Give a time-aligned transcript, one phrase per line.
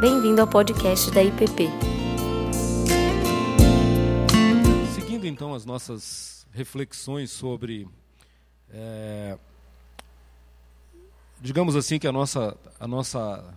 [0.00, 1.68] Bem-vindo ao podcast da IPP.
[4.94, 7.86] Seguindo então as nossas reflexões sobre,
[8.70, 9.36] é,
[11.38, 13.54] digamos assim que a nossa, a nossa,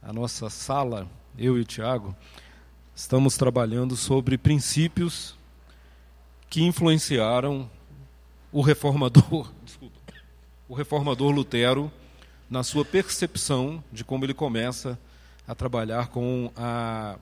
[0.00, 1.06] a nossa sala,
[1.36, 2.16] eu e o Tiago,
[2.94, 5.36] estamos trabalhando sobre princípios
[6.48, 7.70] que influenciaram
[8.50, 10.00] o reformador, desculpa,
[10.66, 11.92] o reformador Lutero
[12.48, 14.98] na sua percepção de como ele começa
[15.46, 17.16] a trabalhar com a,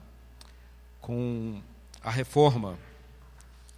[1.01, 1.61] com
[2.03, 2.77] a reforma.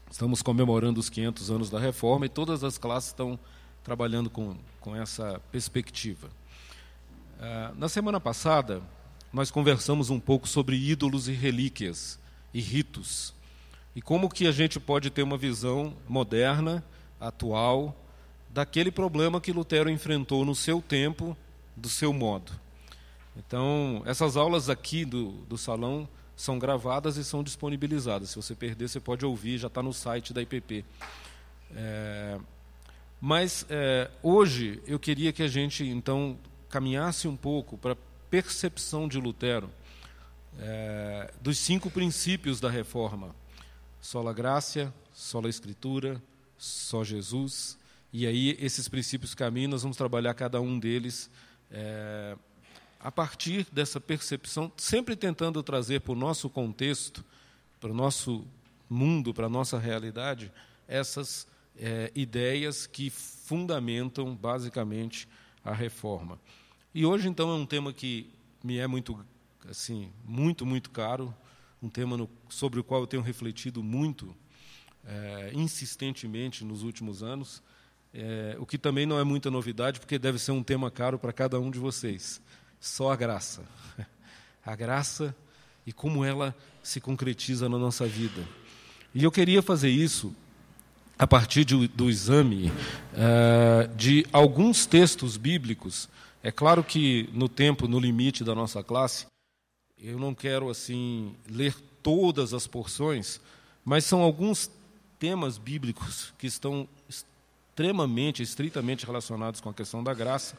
[0.09, 3.37] Estamos comemorando os 500 anos da reforma e todas as classes estão
[3.83, 6.27] trabalhando com, com essa perspectiva.
[7.37, 8.81] Uh, na semana passada,
[9.31, 12.17] nós conversamos um pouco sobre ídolos e relíquias
[12.53, 13.33] e ritos
[13.97, 16.83] e como que a gente pode ter uma visão moderna,
[17.19, 17.95] atual,
[18.47, 21.35] daquele problema que Lutero enfrentou no seu tempo,
[21.75, 22.51] do seu modo.
[23.37, 28.29] Então, essas aulas aqui do, do salão são gravadas e são disponibilizadas.
[28.29, 30.83] Se você perder, você pode ouvir, já está no site da IPP.
[31.75, 32.39] É,
[33.19, 36.37] mas é, hoje eu queria que a gente então
[36.69, 37.97] caminhasse um pouco para a
[38.29, 39.69] percepção de Lutero
[40.59, 43.35] é, dos cinco princípios da reforma:
[43.99, 46.21] sola graça, sola escritura,
[46.57, 47.77] só Jesus.
[48.13, 51.29] E aí esses princípios caminham, nós vamos trabalhar cada um deles
[51.71, 52.35] é,
[52.99, 57.23] a partir dessa percepção, sempre tentando trazer para o nosso contexto,
[57.79, 58.45] para o nosso
[58.89, 60.51] mundo, para a nossa realidade,
[60.87, 65.27] essas é, ideias que fundamentam basicamente
[65.63, 66.39] a reforma.
[66.93, 68.29] E hoje, então, é um tema que
[68.63, 69.23] me é muito,
[69.69, 71.33] assim, muito, muito caro,
[71.81, 74.35] um tema no, sobre o qual eu tenho refletido muito,
[75.05, 77.61] é, insistentemente nos últimos anos,
[78.13, 81.31] é, o que também não é muita novidade, porque deve ser um tema caro para
[81.31, 82.41] cada um de vocês
[82.79, 83.63] só a graça.
[84.65, 85.33] A graça
[85.85, 88.45] e como ela se concretiza na nossa vida.
[89.15, 90.35] E eu queria fazer isso
[91.17, 92.69] a partir de, do exame
[93.13, 96.09] uh, de alguns textos bíblicos.
[96.43, 99.25] É claro que no tempo, no limite da nossa classe,
[99.97, 101.73] eu não quero assim ler
[102.03, 103.41] todas as porções,
[103.83, 104.69] mas são alguns
[105.17, 110.57] temas bíblicos que estão extremamente, estritamente relacionados com a questão da graça.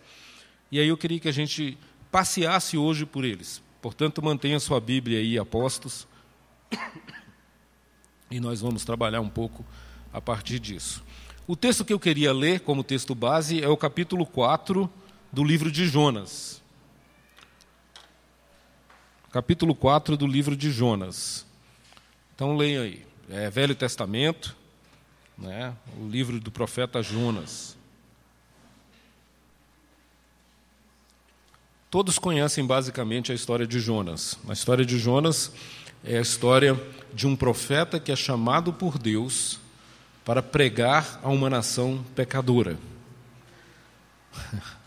[0.70, 1.78] E aí eu queria que a gente
[2.10, 3.62] passeasse hoje por eles.
[3.80, 6.06] Portanto, mantenha sua Bíblia aí, apostos,
[8.30, 9.64] e nós vamos trabalhar um pouco
[10.12, 11.02] a partir disso.
[11.46, 14.90] O texto que eu queria ler como texto base é o capítulo 4
[15.32, 16.62] do livro de Jonas.
[19.32, 21.46] Capítulo 4 do livro de Jonas.
[22.34, 23.06] Então leiam aí.
[23.30, 24.54] É Velho Testamento,
[25.36, 27.77] né, o livro do profeta Jonas.
[31.90, 34.38] Todos conhecem basicamente a história de Jonas.
[34.46, 35.50] A história de Jonas
[36.04, 36.78] é a história
[37.14, 39.58] de um profeta que é chamado por Deus
[40.22, 42.78] para pregar a uma nação pecadora.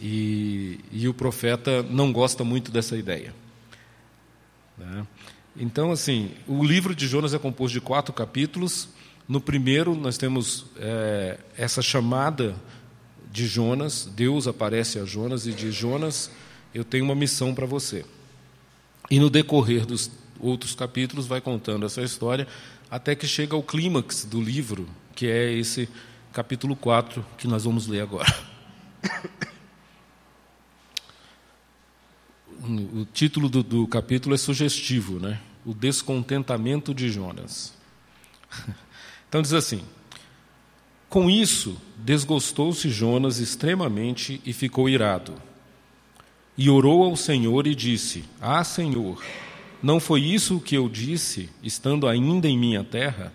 [0.00, 3.34] E, e o profeta não gosta muito dessa ideia.
[4.76, 5.04] Né?
[5.56, 8.88] Então, assim, o livro de Jonas é composto de quatro capítulos.
[9.26, 12.54] No primeiro, nós temos é, essa chamada
[13.38, 16.28] de Jonas, Deus aparece a Jonas e diz: Jonas,
[16.74, 18.04] eu tenho uma missão para você.
[19.08, 20.10] E no decorrer dos
[20.40, 22.48] outros capítulos vai contando essa história
[22.90, 25.88] até que chega ao clímax do livro, que é esse
[26.32, 28.26] capítulo 4 que nós vamos ler agora.
[32.60, 35.40] O título do, do capítulo é sugestivo, né?
[35.64, 37.72] O descontentamento de Jonas.
[39.28, 39.82] Então diz assim:
[41.08, 45.34] com isso, desgostou-se Jonas extremamente e ficou irado.
[46.56, 49.22] E orou ao Senhor e disse: Ah, Senhor,
[49.82, 53.32] não foi isso que eu disse, estando ainda em minha terra?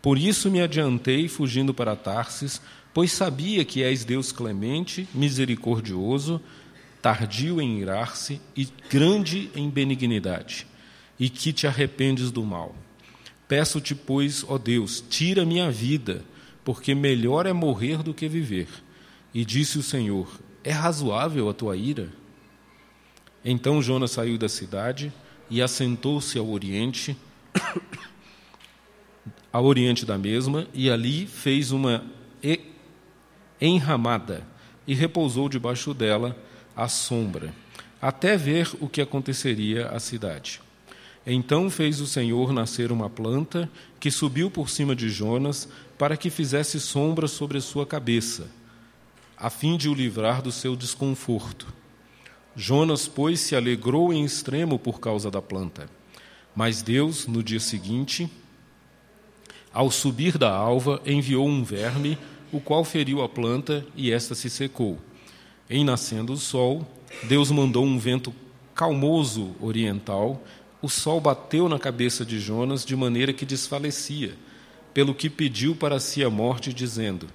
[0.00, 2.60] Por isso me adiantei, fugindo para Tarsis,
[2.94, 6.40] pois sabia que és Deus clemente, misericordioso,
[7.00, 10.66] tardio em irar-se e grande em benignidade,
[11.18, 12.76] e que te arrependes do mal.
[13.48, 16.24] Peço-te, pois, ó Deus, tira minha vida
[16.64, 18.68] porque melhor é morrer do que viver.
[19.34, 20.28] E disse o Senhor:
[20.62, 22.08] É razoável a tua ira?
[23.44, 25.12] Então Jonas saiu da cidade
[25.50, 27.16] e assentou-se ao oriente,
[29.52, 32.04] ao oriente da mesma, e ali fez uma
[33.62, 34.44] enramada
[34.86, 36.36] e repousou debaixo dela
[36.74, 37.54] à sombra,
[38.00, 40.60] até ver o que aconteceria à cidade.
[41.26, 43.70] Então fez o Senhor nascer uma planta
[44.00, 48.50] que subiu por cima de Jonas para que fizesse sombra sobre a sua cabeça,
[49.36, 51.72] a fim de o livrar do seu desconforto.
[52.56, 55.88] Jonas, pois, se alegrou em extremo por causa da planta.
[56.54, 58.30] Mas Deus, no dia seguinte,
[59.72, 62.18] ao subir da alva, enviou um verme,
[62.52, 64.98] o qual feriu a planta e esta se secou.
[65.70, 66.86] Em nascendo o sol,
[67.22, 68.34] Deus mandou um vento
[68.74, 70.42] calmoso oriental.
[70.82, 74.36] O sol bateu na cabeça de Jonas de maneira que desfalecia,
[74.92, 77.28] pelo que pediu para si a morte, dizendo: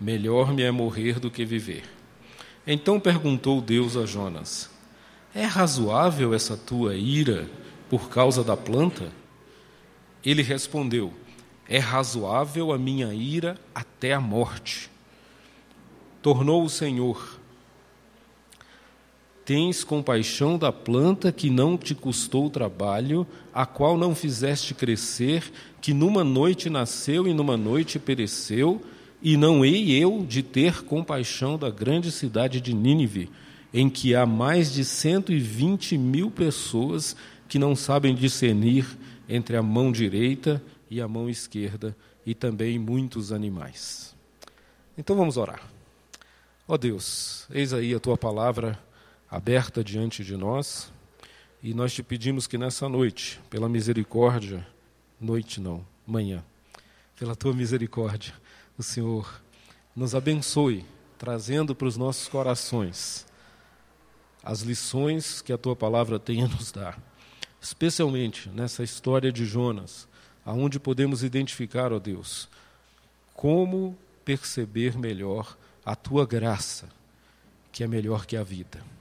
[0.00, 1.82] Melhor me é morrer do que viver.
[2.64, 4.70] Então perguntou Deus a Jonas:
[5.34, 7.50] É razoável essa tua ira
[7.90, 9.10] por causa da planta?
[10.24, 11.12] Ele respondeu:
[11.68, 14.88] É razoável a minha ira até a morte.
[16.22, 17.33] Tornou o Senhor:
[19.44, 25.52] Tens compaixão da planta que não te custou trabalho, a qual não fizeste crescer,
[25.82, 28.80] que numa noite nasceu e numa noite pereceu,
[29.22, 33.30] e não hei eu de ter compaixão da grande cidade de Nínive,
[33.72, 37.14] em que há mais de cento e vinte mil pessoas
[37.46, 38.86] que não sabem discernir
[39.28, 41.94] entre a mão direita e a mão esquerda,
[42.24, 44.14] e também muitos animais.
[44.96, 45.60] Então vamos orar.
[46.66, 48.78] Ó oh Deus, eis aí a tua palavra
[49.34, 50.92] aberta diante de nós,
[51.60, 54.64] e nós te pedimos que nessa noite, pela misericórdia,
[55.20, 56.44] noite não, manhã,
[57.18, 58.32] pela tua misericórdia,
[58.78, 59.42] o Senhor
[59.94, 60.86] nos abençoe,
[61.18, 63.26] trazendo para os nossos corações
[64.40, 66.96] as lições que a tua palavra tem a nos dar,
[67.60, 70.06] especialmente nessa história de Jonas,
[70.46, 72.48] aonde podemos identificar, ó Deus,
[73.34, 76.88] como perceber melhor a tua graça,
[77.72, 78.93] que é melhor que a vida.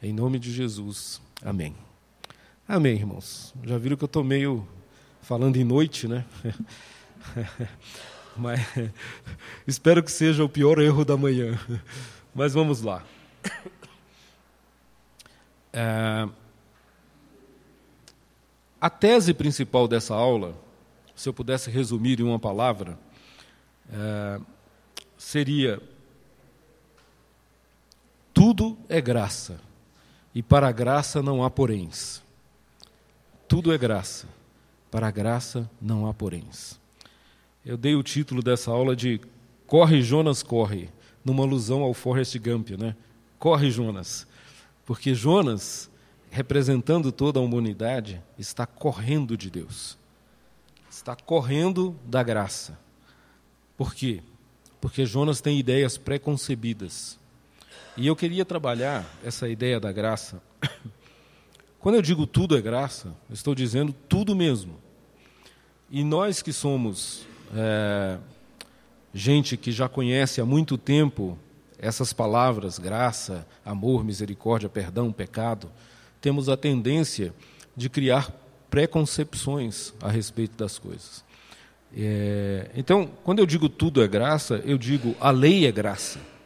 [0.00, 1.74] Em nome de Jesus, amém.
[2.68, 3.52] Amém, irmãos.
[3.64, 4.64] Já viram que eu estou meio
[5.20, 6.24] falando em noite, né?
[8.36, 8.60] Mas
[9.66, 11.58] espero que seja o pior erro da manhã.
[12.32, 13.04] Mas vamos lá.
[15.72, 16.28] É,
[18.80, 20.54] a tese principal dessa aula,
[21.16, 22.96] se eu pudesse resumir em uma palavra,
[23.92, 24.40] é,
[25.16, 25.82] seria:
[28.32, 29.60] tudo é graça,
[30.34, 32.22] e para a graça não há poréns.
[33.46, 34.26] Tudo é graça,
[34.90, 36.78] para a graça não há poréns.
[37.64, 39.20] Eu dei o título dessa aula de
[39.66, 40.88] Corre Jonas, corre,
[41.24, 42.96] numa alusão ao Forrest Gump, né?
[43.38, 44.26] Corre Jonas.
[44.86, 45.90] Porque Jonas,
[46.30, 49.98] representando toda a humanidade, está correndo de Deus.
[50.90, 52.78] Está correndo da graça.
[53.76, 54.22] Por quê?
[54.80, 57.17] Porque Jonas tem ideias preconcebidas.
[57.98, 60.40] E eu queria trabalhar essa ideia da graça.
[61.80, 64.76] Quando eu digo tudo é graça, eu estou dizendo tudo mesmo.
[65.90, 68.18] E nós que somos é,
[69.12, 71.36] gente que já conhece há muito tempo
[71.76, 75.68] essas palavras, graça, amor, misericórdia, perdão, pecado,
[76.20, 77.34] temos a tendência
[77.76, 78.30] de criar
[78.70, 81.24] preconcepções a respeito das coisas.
[81.96, 86.37] É, então, quando eu digo tudo é graça, eu digo a lei é graça.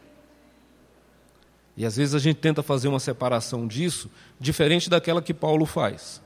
[1.75, 4.09] E às vezes a gente tenta fazer uma separação disso
[4.39, 6.21] diferente daquela que Paulo faz.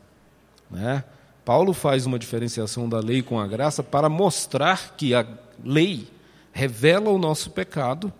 [0.70, 1.04] Né?
[1.46, 5.26] Paulo faz uma diferenciação da lei com a graça para mostrar que a
[5.64, 6.08] lei
[6.52, 8.12] revela o nosso pecado,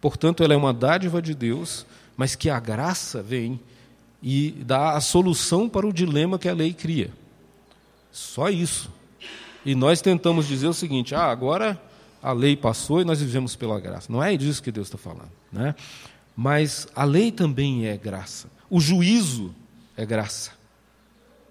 [0.00, 1.84] portanto, ela é uma dádiva de Deus,
[2.16, 3.60] mas que a graça vem
[4.22, 7.10] e dá a solução para o dilema que a lei cria.
[8.10, 8.90] Só isso.
[9.64, 11.80] E nós tentamos dizer o seguinte: ah, agora
[12.22, 14.10] a lei passou e nós vivemos pela graça.
[14.10, 15.30] Não é disso que Deus está falando.
[15.52, 15.74] Né?
[16.42, 18.50] Mas a lei também é graça.
[18.70, 19.54] O juízo
[19.94, 20.52] é graça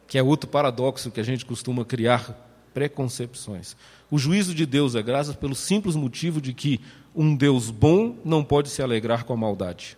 [0.07, 2.33] que é outro paradoxo que a gente costuma criar
[2.73, 3.77] preconcepções.
[4.09, 6.81] O juízo de Deus é graças pelo simples motivo de que
[7.15, 9.95] um Deus bom não pode se alegrar com a maldade.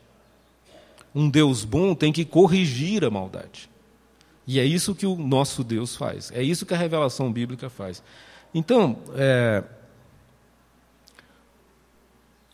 [1.16, 3.70] Um Deus bom tem que corrigir a maldade.
[4.46, 6.34] E é isso que o nosso Deus faz.
[6.34, 8.04] É isso que a revelação bíblica faz.
[8.54, 9.64] Então, é,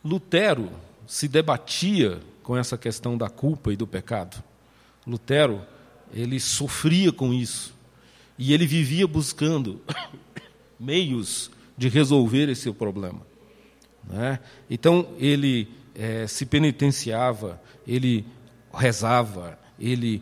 [0.05, 0.69] Lutero
[1.07, 4.43] se debatia com essa questão da culpa e do pecado.
[5.05, 5.65] Lutero
[6.13, 7.73] ele sofria com isso.
[8.37, 9.81] E ele vivia buscando
[10.79, 13.21] meios de resolver esse problema.
[14.03, 14.39] Né?
[14.69, 18.25] Então, ele é, se penitenciava, ele
[18.73, 20.21] rezava, ele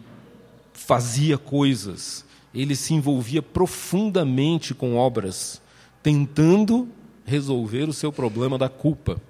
[0.73, 5.61] fazia coisas, ele se envolvia profundamente com obras,
[6.01, 6.87] tentando
[7.25, 9.21] resolver o seu problema da culpa.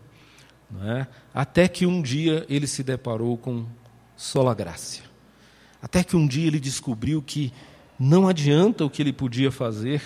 [0.70, 1.08] Né?
[1.34, 3.66] Até que um dia ele se deparou com
[4.16, 5.02] sola graça.
[5.82, 7.54] Até que um dia ele descobriu que
[8.00, 10.02] não adianta o que ele podia fazer,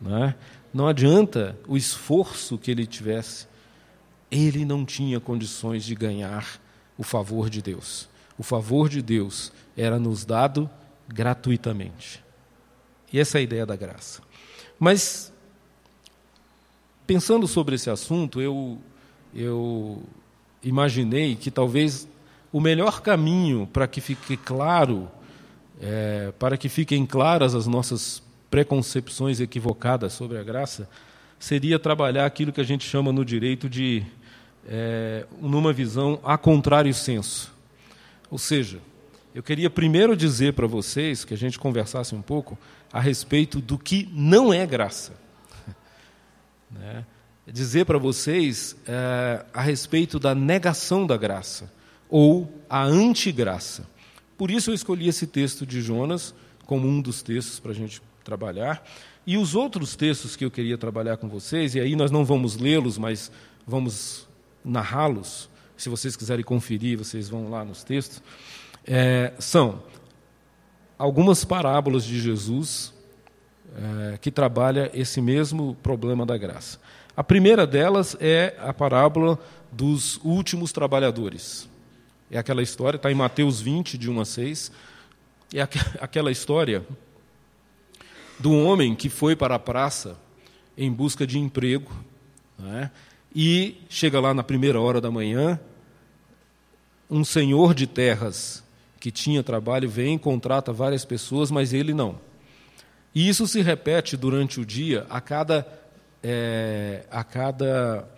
[0.00, 0.36] não, é?
[0.72, 3.46] não adianta o esforço que ele tivesse,
[4.30, 6.60] ele não tinha condições de ganhar
[6.96, 8.08] o favor de Deus.
[8.38, 10.70] O favor de Deus era nos dado
[11.08, 12.22] gratuitamente.
[13.12, 14.22] E essa é a ideia da graça.
[14.78, 15.32] Mas,
[17.06, 18.78] pensando sobre esse assunto, eu,
[19.34, 20.02] eu
[20.62, 22.08] imaginei que talvez
[22.52, 25.08] o melhor caminho para que fique claro,
[25.80, 30.88] é, para que fiquem claras as nossas preconcepções equivocadas sobre a graça,
[31.38, 34.04] seria trabalhar aquilo que a gente chama no direito de
[34.66, 37.52] é, numa visão a contrário senso.
[38.30, 38.80] Ou seja,
[39.34, 42.58] eu queria primeiro dizer para vocês que a gente conversasse um pouco
[42.92, 45.12] a respeito do que não é graça.
[46.70, 47.04] né?
[47.52, 51.72] Dizer para vocês é, a respeito da negação da graça
[52.08, 53.86] ou a antigraça.
[54.36, 56.34] Por isso eu escolhi esse texto de Jonas
[56.66, 58.84] como um dos textos para a gente trabalhar.
[59.26, 62.56] E os outros textos que eu queria trabalhar com vocês, e aí nós não vamos
[62.56, 63.30] lê-los, mas
[63.66, 64.28] vamos
[64.64, 65.48] narrá-los.
[65.76, 68.22] Se vocês quiserem conferir, vocês vão lá nos textos.
[68.86, 69.82] É, são
[70.98, 72.92] algumas parábolas de Jesus
[73.76, 76.78] é, que trabalha esse mesmo problema da graça.
[77.18, 79.40] A primeira delas é a parábola
[79.72, 81.68] dos últimos trabalhadores.
[82.30, 84.72] É aquela história, está em Mateus 20, de 1 a 6.
[85.52, 85.62] É
[86.00, 86.86] aquela história
[88.38, 90.16] do homem que foi para a praça
[90.76, 91.90] em busca de emprego.
[92.56, 92.88] Né?
[93.34, 95.58] E chega lá na primeira hora da manhã,
[97.10, 98.62] um senhor de terras
[99.00, 102.20] que tinha trabalho vem, contrata várias pessoas, mas ele não.
[103.12, 105.66] E isso se repete durante o dia, a cada,
[106.22, 108.08] é, a cada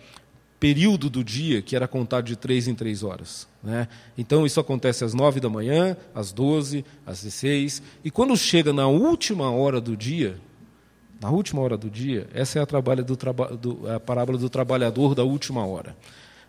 [0.59, 3.47] período do dia, que era contado de três em três horas.
[3.63, 3.87] Né?
[4.15, 7.81] Então, isso acontece às nove da manhã, às doze, às dezesseis.
[8.03, 10.39] E quando chega na última hora do dia,
[11.19, 15.23] na última hora do dia, essa é a, do, do, a parábola do trabalhador da
[15.23, 15.95] última hora.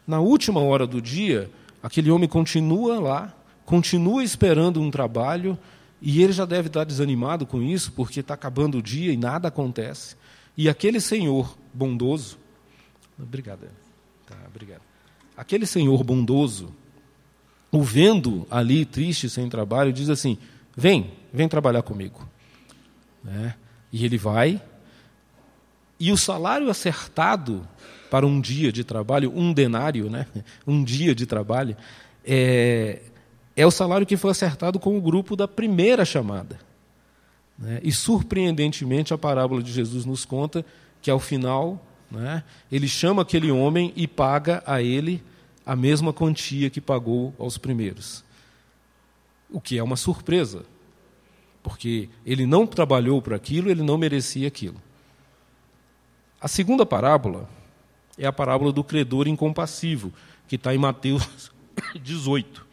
[0.06, 1.50] Na última hora do dia,
[1.82, 5.59] aquele homem continua lá, continua esperando um trabalho,
[6.00, 9.49] e ele já deve estar desanimado com isso, porque está acabando o dia e nada
[9.49, 10.16] acontece.
[10.56, 12.38] E aquele senhor bondoso.
[13.18, 13.68] Obrigado.
[14.26, 14.82] Tá, obrigado.
[15.37, 16.75] Aquele senhor bondoso,
[17.71, 20.38] o vendo ali triste, sem trabalho, diz assim:
[20.76, 22.28] Vem, vem trabalhar comigo.
[23.25, 23.54] Né?
[23.92, 24.61] E ele vai,
[25.99, 27.66] e o salário acertado
[28.11, 30.26] para um dia de trabalho, um denário, né?
[30.66, 31.76] um dia de trabalho,
[32.25, 33.02] é,
[33.56, 36.59] é o salário que foi acertado com o grupo da primeira chamada.
[37.62, 37.78] Né?
[37.85, 40.66] E, surpreendentemente, a parábola de Jesus nos conta
[41.00, 45.23] que, ao final, né, ele chama aquele homem e paga a ele
[45.64, 48.25] a mesma quantia que pagou aos primeiros.
[49.49, 50.64] O que é uma surpresa,
[51.62, 54.83] porque ele não trabalhou para aquilo, ele não merecia aquilo.
[56.40, 57.49] A segunda parábola
[58.19, 60.12] é a parábola do credor incompassivo,
[60.49, 61.52] que está em Mateus
[62.02, 62.66] 18.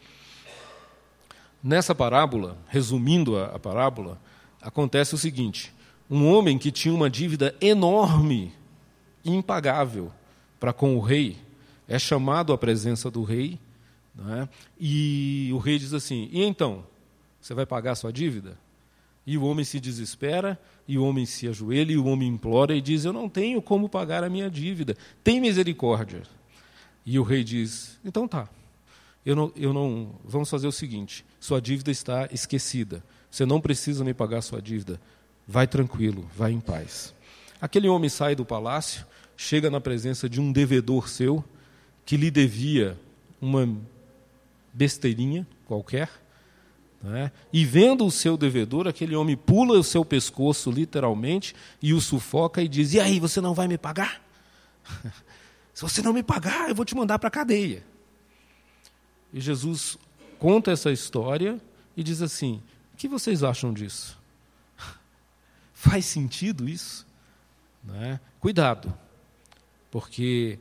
[1.62, 4.18] Nessa parábola, resumindo a, a parábola,
[4.60, 5.72] acontece o seguinte:
[6.10, 8.52] um homem que tinha uma dívida enorme,
[9.24, 10.12] impagável,
[10.58, 11.38] para com o rei,
[11.88, 13.58] é chamado à presença do rei,
[14.28, 14.48] é?
[14.78, 16.84] e o rei diz assim: e então?
[17.40, 18.58] Você vai pagar a sua dívida?
[19.26, 22.80] E o homem se desespera, e o homem se ajoelha, e o homem implora e
[22.80, 26.22] diz: Eu não tenho como pagar a minha dívida, tem misericórdia.
[27.06, 28.48] E o rei diz: Então tá,
[29.24, 30.14] eu não, eu não.
[30.24, 35.00] Vamos fazer o seguinte: sua dívida está esquecida, você não precisa me pagar sua dívida,
[35.46, 37.14] vai tranquilo, vai em paz.
[37.60, 39.06] Aquele homem sai do palácio,
[39.36, 41.44] chega na presença de um devedor seu,
[42.04, 42.98] que lhe devia
[43.40, 43.68] uma
[44.72, 46.10] besteirinha qualquer,
[47.02, 47.32] né?
[47.52, 52.62] E vendo o seu devedor, aquele homem pula o seu pescoço, literalmente, e o sufoca
[52.62, 54.22] e diz: E aí, você não vai me pagar?
[55.72, 57.82] Se você não me pagar, eu vou te mandar para a cadeia.
[59.32, 59.96] E Jesus
[60.38, 61.58] conta essa história
[61.96, 62.62] e diz assim:
[63.00, 64.18] que vocês acham disso?
[65.72, 67.06] Faz sentido isso?
[67.82, 68.20] Né?
[68.38, 68.92] Cuidado,
[69.90, 70.58] porque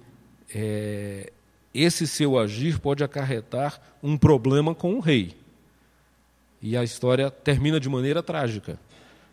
[0.56, 1.34] é,
[1.74, 5.36] esse seu agir pode acarretar um problema com o rei.
[6.62, 8.80] E a história termina de maneira trágica,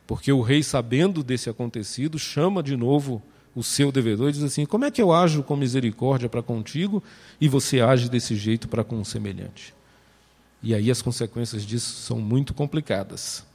[0.05, 3.23] porque o rei, sabendo desse acontecido, chama de novo
[3.55, 7.03] o seu devedor e diz assim: Como é que eu ajo com misericórdia para contigo
[7.41, 9.75] e você age desse jeito para com um semelhante?
[10.67, 13.47] E aí as consequências disso são muito complicadas.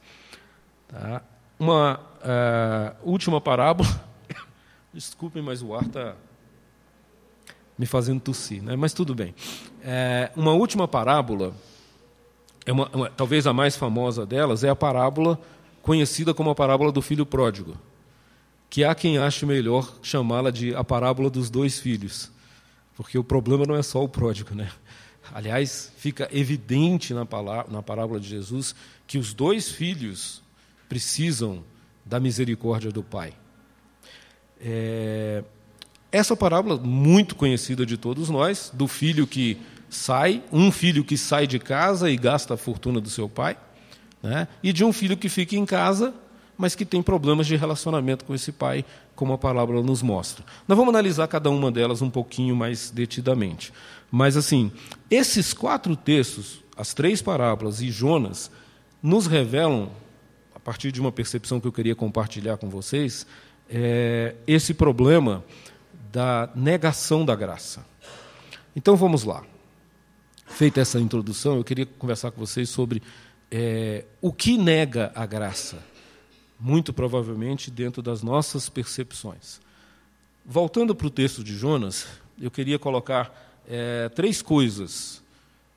[0.88, 1.22] Tá?
[1.58, 3.86] Uma uh, última parábola.
[4.94, 6.16] Desculpem, mas o ar está
[7.76, 8.76] me fazendo tossir, né?
[8.76, 9.34] mas tudo bem.
[9.84, 11.54] É, uma última parábola
[12.64, 15.38] é uma, uma, talvez a mais famosa delas, é a parábola
[15.82, 17.76] conhecida como a parábola do filho pródigo,
[18.70, 22.32] que há quem ache melhor chamá-la de a parábola dos dois filhos,
[22.96, 24.72] porque o problema não é só o pródigo, né?
[25.32, 28.74] Aliás, fica evidente na, palavra, na parábola de Jesus
[29.06, 30.42] que os dois filhos
[30.88, 31.62] precisam
[32.04, 33.32] da misericórdia do Pai.
[34.60, 35.44] É,
[36.10, 41.46] essa parábola, muito conhecida de todos nós, do filho que sai, um filho que sai
[41.46, 43.56] de casa e gasta a fortuna do seu pai,
[44.22, 44.46] né?
[44.62, 46.14] e de um filho que fica em casa,
[46.56, 50.44] mas que tem problemas de relacionamento com esse pai, como a parábola nos mostra.
[50.68, 53.72] Nós vamos analisar cada uma delas um pouquinho mais detidamente.
[54.14, 54.70] Mas, assim,
[55.10, 58.50] esses quatro textos, as três parábolas e Jonas,
[59.02, 59.90] nos revelam,
[60.54, 63.26] a partir de uma percepção que eu queria compartilhar com vocês,
[63.70, 65.42] é, esse problema
[66.12, 67.86] da negação da graça.
[68.76, 69.42] Então vamos lá.
[70.44, 73.02] Feita essa introdução, eu queria conversar com vocês sobre
[73.50, 75.78] é, o que nega a graça,
[76.60, 79.58] muito provavelmente dentro das nossas percepções.
[80.44, 82.06] Voltando para o texto de Jonas,
[82.38, 85.22] eu queria colocar é, três coisas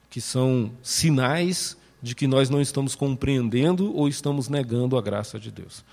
[0.10, 5.52] que são sinais de que nós não estamos compreendendo ou estamos negando a graça de
[5.52, 5.84] Deus.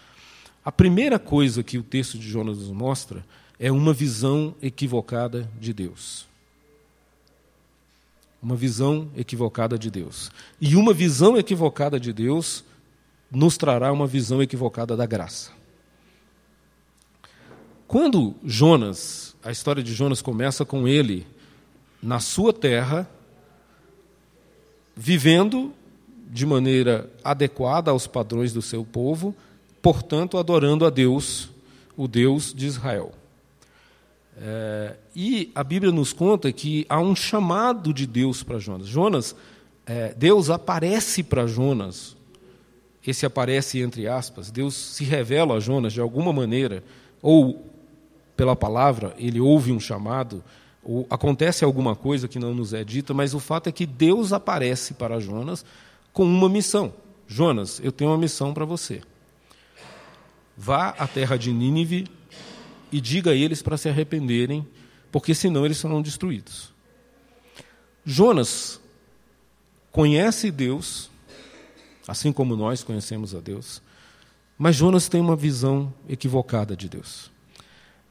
[0.65, 3.25] A primeira coisa que o texto de Jonas nos mostra
[3.59, 6.27] é uma visão equivocada de Deus.
[8.43, 10.31] Uma visão equivocada de Deus.
[10.61, 12.65] E uma visão equivocada de Deus
[13.31, 15.51] nos trará uma visão equivocada da graça.
[17.89, 21.27] Quando Jonas, a história de Jonas começa com ele
[22.03, 23.09] na sua terra,
[24.97, 25.73] vivendo
[26.29, 29.35] de maneira adequada aos padrões do seu povo,
[29.81, 31.51] portanto, adorando a Deus,
[31.97, 33.13] o Deus de Israel.
[34.37, 38.89] É, e a Bíblia nos conta que há um chamado de Deus para Jonas.
[38.89, 39.37] Jonas,
[39.87, 42.17] é, Deus aparece para Jonas.
[43.07, 44.51] Esse aparece entre aspas.
[44.51, 46.83] Deus se revela a Jonas de alguma maneira,
[47.21, 47.67] ou
[48.37, 50.43] pela palavra, ele ouve um chamado,
[51.09, 54.95] acontece alguma coisa que não nos é dita, mas o fato é que Deus aparece
[54.95, 55.65] para Jonas
[56.13, 56.93] com uma missão.
[57.27, 59.03] Jonas, eu tenho uma missão para você.
[60.57, 62.07] Vá à terra de Nínive
[62.91, 64.67] e diga a eles para se arrependerem,
[65.11, 66.73] porque senão eles serão destruídos.
[68.05, 68.81] Jonas
[69.91, 71.11] conhece Deus,
[72.07, 73.81] assim como nós conhecemos a Deus,
[74.59, 77.31] mas Jonas tem uma visão equivocada de Deus.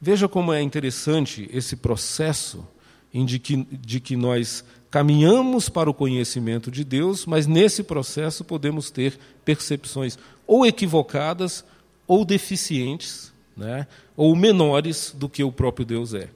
[0.00, 2.66] Veja como é interessante esse processo
[3.12, 8.90] de que, de que nós caminhamos para o conhecimento de Deus, mas nesse processo podemos
[8.90, 11.64] ter percepções ou equivocadas
[12.06, 16.28] ou deficientes né, ou menores do que o próprio Deus é.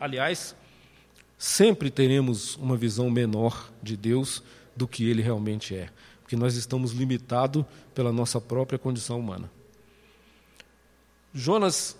[0.00, 0.54] Aliás,
[1.38, 4.42] sempre teremos uma visão menor de Deus
[4.76, 5.88] do que ele realmente é,
[6.22, 9.50] porque nós estamos limitados pela nossa própria condição humana.
[11.34, 11.96] Jonas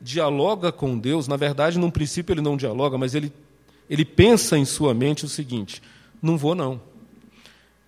[0.00, 3.32] dialoga com Deus, na verdade, num princípio ele não dialoga, mas ele,
[3.88, 5.82] ele pensa em sua mente o seguinte:
[6.22, 6.80] não vou, não.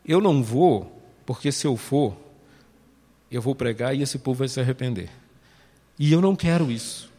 [0.05, 2.16] Eu não vou, porque se eu for,
[3.31, 5.09] eu vou pregar e esse povo vai se arrepender.
[5.98, 7.11] E eu não quero isso.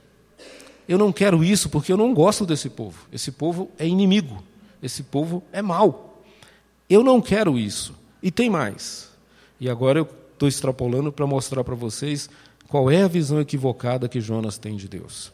[0.88, 3.08] Eu não quero isso porque eu não gosto desse povo.
[3.12, 4.44] Esse povo é inimigo.
[4.82, 6.22] Esse povo é mau.
[6.90, 7.96] Eu não quero isso.
[8.22, 9.10] E tem mais.
[9.60, 12.30] E agora eu estou extrapolando para mostrar para vocês
[12.68, 15.32] qual é a visão equivocada que Jonas tem de Deus.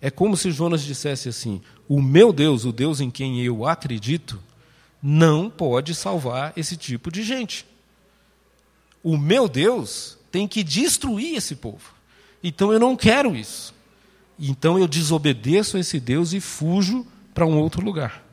[0.00, 4.40] É como se Jonas dissesse assim: o meu Deus, o Deus em quem eu acredito,
[5.02, 7.66] não pode salvar esse tipo de gente.
[9.02, 11.94] O meu Deus tem que destruir esse povo.
[12.42, 13.74] Então eu não quero isso.
[14.38, 18.24] Então eu desobedeço a esse Deus e fujo para um outro lugar.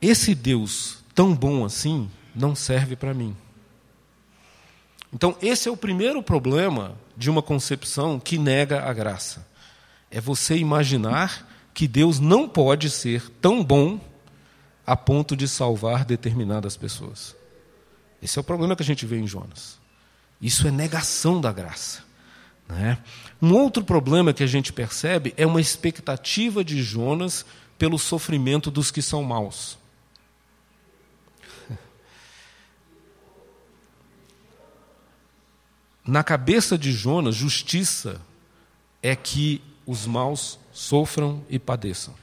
[0.00, 3.36] Esse Deus tão bom assim não serve para mim.
[5.12, 9.46] Então, esse é o primeiro problema de uma concepção que nega a graça.
[10.10, 14.00] É você imaginar que Deus não pode ser tão bom
[14.86, 17.36] a ponto de salvar determinadas pessoas.
[18.22, 19.78] Esse é o problema que a gente vê em Jonas.
[20.40, 22.02] Isso é negação da graça.
[22.68, 22.98] Né?
[23.40, 27.44] Um outro problema que a gente percebe é uma expectativa de Jonas
[27.78, 29.78] pelo sofrimento dos que são maus.
[36.08, 38.18] Na cabeça de Jonas, justiça
[39.02, 42.14] é que os maus sofram e padeçam.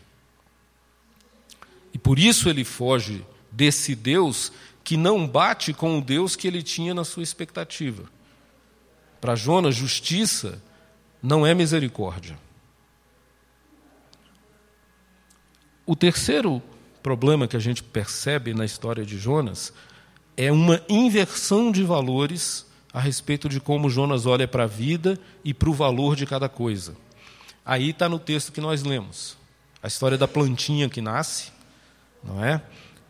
[1.93, 4.51] E por isso ele foge desse Deus
[4.83, 8.09] que não bate com o Deus que ele tinha na sua expectativa.
[9.21, 10.59] Para Jonas, justiça
[11.21, 12.39] não é misericórdia.
[15.85, 16.59] O terceiro
[17.03, 19.71] problema que a gente percebe na história de Jonas
[20.35, 22.65] é uma inversão de valores
[22.95, 26.47] a respeito de como Jonas olha para a vida e para o valor de cada
[26.47, 26.95] coisa.
[27.65, 29.35] Aí está no texto que nós lemos.
[29.83, 31.51] a história da plantinha que nasce,
[32.23, 32.61] não é?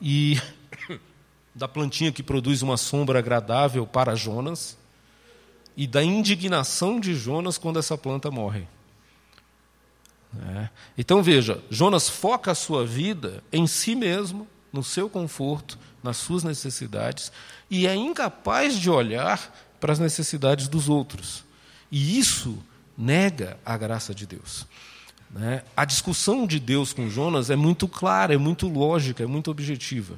[0.02, 0.42] E
[1.54, 4.76] da plantinha que produz uma sombra agradável para Jonas
[5.78, 8.68] e da indignação de Jonas quando essa planta morre.
[10.56, 10.70] É.
[10.98, 16.44] Então veja, Jonas foca a sua vida em si mesmo, no seu conforto, nas suas
[16.44, 17.32] necessidades,
[17.70, 21.44] e é incapaz de olhar para as necessidades dos outros.
[21.92, 22.58] E isso
[22.98, 24.66] nega a graça de Deus.
[25.30, 25.64] Né?
[25.76, 30.16] A discussão de Deus com Jonas é muito clara, é muito lógica, é muito objetiva.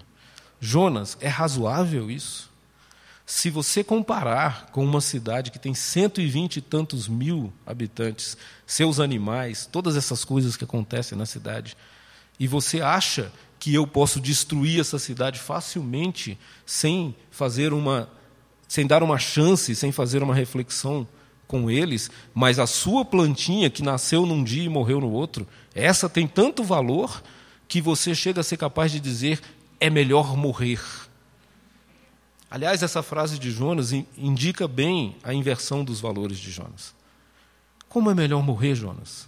[0.59, 2.49] Jonas, é razoável isso?
[3.25, 9.67] Se você comparar com uma cidade que tem 120 e tantos mil habitantes, seus animais,
[9.69, 11.75] todas essas coisas que acontecem na cidade,
[12.39, 18.09] e você acha que eu posso destruir essa cidade facilmente sem fazer uma
[18.67, 21.07] sem dar uma chance, sem fazer uma reflexão
[21.47, 26.09] com eles, mas a sua plantinha que nasceu num dia e morreu no outro, essa
[26.09, 27.23] tem tanto valor
[27.67, 29.39] que você chega a ser capaz de dizer
[29.79, 30.81] é melhor morrer.
[32.49, 36.95] Aliás, essa frase de Jonas indica bem a inversão dos valores de Jonas.
[37.89, 39.27] Como é melhor morrer, Jonas?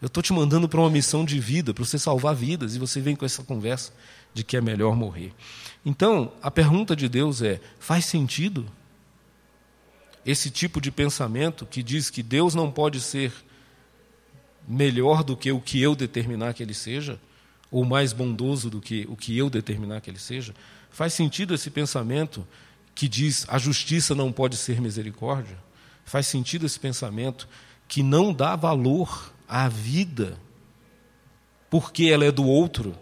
[0.00, 3.00] Eu estou te mandando para uma missão de vida, para você salvar vidas, e você
[3.00, 3.92] vem com essa conversa
[4.34, 5.32] de que é melhor morrer.
[5.86, 8.66] Então, a pergunta de Deus é: faz sentido
[10.26, 13.32] esse tipo de pensamento que diz que Deus não pode ser
[14.66, 17.20] melhor do que o que eu determinar que ele seja,
[17.70, 20.54] ou mais bondoso do que o que eu determinar que ele seja?
[20.90, 22.46] Faz sentido esse pensamento
[22.94, 25.58] que diz a justiça não pode ser misericórdia?
[26.04, 27.48] Faz sentido esse pensamento
[27.86, 30.38] que não dá valor à vida
[31.68, 32.94] porque ela é do outro,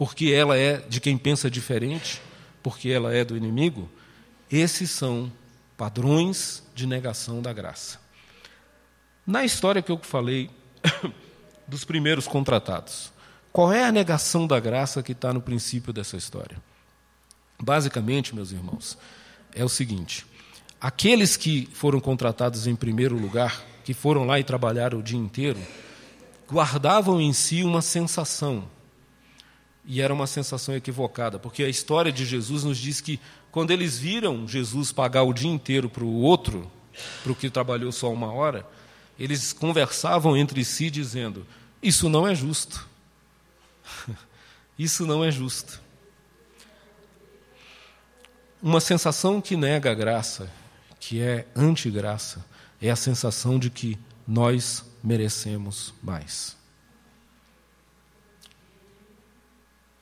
[0.00, 2.22] porque ela é de quem pensa diferente,
[2.62, 3.86] porque ela é do inimigo?
[4.50, 5.30] Esses são
[5.76, 8.00] padrões de negação da graça.
[9.26, 10.48] Na história que eu falei
[11.68, 13.12] dos primeiros contratados,
[13.52, 16.56] qual é a negação da graça que está no princípio dessa história?
[17.62, 18.96] Basicamente, meus irmãos,
[19.54, 20.24] é o seguinte:
[20.80, 25.60] aqueles que foram contratados em primeiro lugar, que foram lá e trabalharam o dia inteiro,
[26.50, 28.79] guardavam em si uma sensação.
[29.84, 33.18] E era uma sensação equivocada, porque a história de Jesus nos diz que
[33.50, 36.70] quando eles viram Jesus pagar o dia inteiro para o outro,
[37.22, 38.66] para o que trabalhou só uma hora,
[39.18, 41.46] eles conversavam entre si dizendo:
[41.82, 42.88] Isso não é justo.
[44.78, 45.80] Isso não é justo.
[48.62, 50.50] Uma sensação que nega a graça,
[50.98, 52.44] que é antigraça,
[52.80, 56.59] é a sensação de que nós merecemos mais.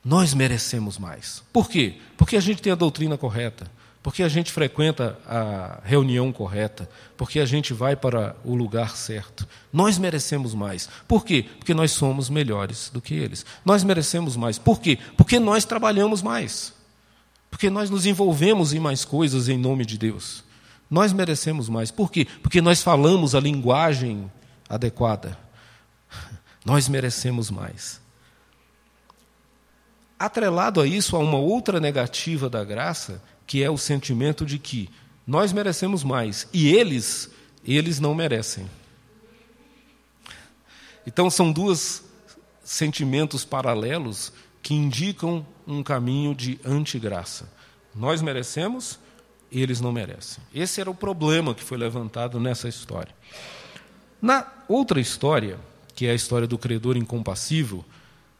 [0.08, 1.42] Nós merecemos mais.
[1.52, 1.96] Por quê?
[2.16, 3.70] Porque a gente tem a doutrina correta,
[4.02, 9.46] porque a gente frequenta a reunião correta, porque a gente vai para o lugar certo.
[9.70, 10.88] Nós merecemos mais.
[11.06, 11.44] Por quê?
[11.58, 13.44] Porque nós somos melhores do que eles.
[13.66, 14.58] Nós merecemos mais.
[14.58, 14.98] Por quê?
[15.14, 16.72] Porque nós trabalhamos mais.
[17.50, 20.42] Porque nós nos envolvemos em mais coisas em nome de Deus.
[20.90, 21.90] Nós merecemos mais.
[21.90, 22.26] Por quê?
[22.42, 24.32] Porque nós falamos a linguagem
[24.70, 25.38] adequada.
[26.64, 28.07] Nós merecemos mais.
[30.18, 34.90] Atrelado a isso, há uma outra negativa da graça, que é o sentimento de que
[35.26, 37.30] nós merecemos mais e eles,
[37.64, 38.68] eles não merecem.
[41.06, 42.04] Então são dois
[42.64, 47.48] sentimentos paralelos que indicam um caminho de antigraça.
[47.94, 48.98] Nós merecemos,
[49.50, 50.42] eles não merecem.
[50.52, 53.14] Esse era o problema que foi levantado nessa história.
[54.20, 55.58] Na outra história,
[55.94, 57.84] que é a história do credor incompassível,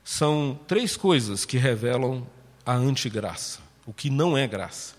[0.08, 2.26] são três coisas que revelam
[2.64, 4.94] a antigraça, o que não é graça.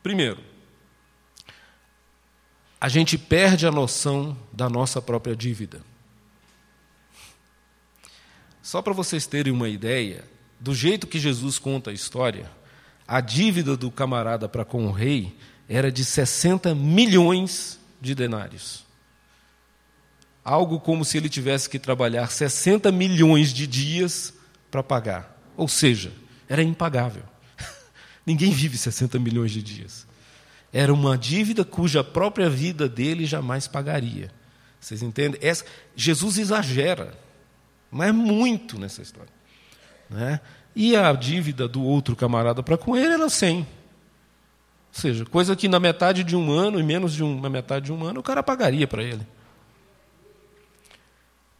[0.00, 0.38] Primeiro,
[2.80, 5.82] a gente perde a noção da nossa própria dívida.
[8.62, 10.24] Só para vocês terem uma ideia,
[10.60, 12.48] do jeito que Jesus conta a história,
[13.08, 15.36] a dívida do camarada para com o rei
[15.68, 18.84] era de 60 milhões de denários.
[20.44, 24.32] Algo como se ele tivesse que trabalhar 60 milhões de dias
[24.74, 25.38] para pagar.
[25.56, 26.12] Ou seja,
[26.48, 27.22] era impagável.
[28.26, 30.04] Ninguém vive 60 milhões de dias.
[30.72, 34.32] Era uma dívida cuja própria vida dele jamais pagaria.
[34.80, 35.38] Vocês entendem?
[35.40, 37.16] Essa, Jesus exagera,
[37.88, 39.32] mas é muito nessa história.
[40.10, 40.40] Né?
[40.74, 43.58] E a dívida do outro camarada para com ele era 100.
[43.58, 43.66] Ou
[44.90, 48.04] seja, coisa que na metade de um ano, e menos de uma metade de um
[48.04, 49.22] ano, o cara pagaria para ele.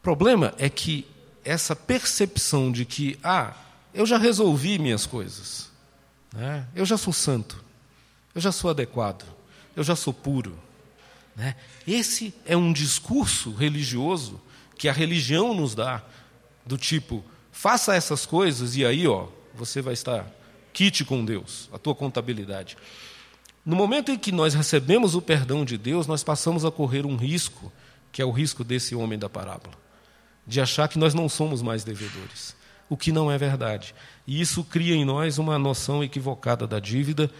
[0.00, 1.06] O problema é que
[1.44, 3.54] essa percepção de que, ah,
[3.92, 5.70] eu já resolvi minhas coisas,
[6.32, 6.66] né?
[6.74, 7.62] eu já sou santo,
[8.34, 9.24] eu já sou adequado,
[9.76, 10.58] eu já sou puro.
[11.36, 11.54] Né?
[11.86, 14.40] Esse é um discurso religioso
[14.76, 16.02] que a religião nos dá
[16.66, 20.26] do tipo, faça essas coisas e aí, ó, você vai estar
[20.72, 22.76] quite com Deus, a tua contabilidade.
[23.64, 27.16] No momento em que nós recebemos o perdão de Deus, nós passamos a correr um
[27.16, 27.72] risco,
[28.12, 29.74] que é o risco desse homem da parábola,
[30.46, 32.54] de achar que nós não somos mais devedores,
[32.88, 33.94] o que não é verdade.
[34.26, 37.30] E isso cria em nós uma noção equivocada da dívida,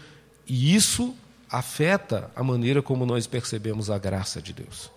[0.47, 1.15] e isso
[1.51, 4.91] afeta a maneira como nós percebemos a graça de Deus.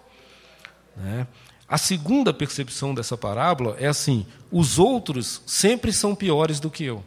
[0.96, 1.28] Né?
[1.68, 7.04] A segunda percepção dessa parábola é assim: os outros sempre são piores do que eu.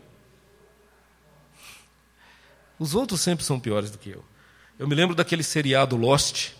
[2.78, 4.24] Os outros sempre são piores do que eu.
[4.78, 6.52] Eu me lembro daquele seriado Lost,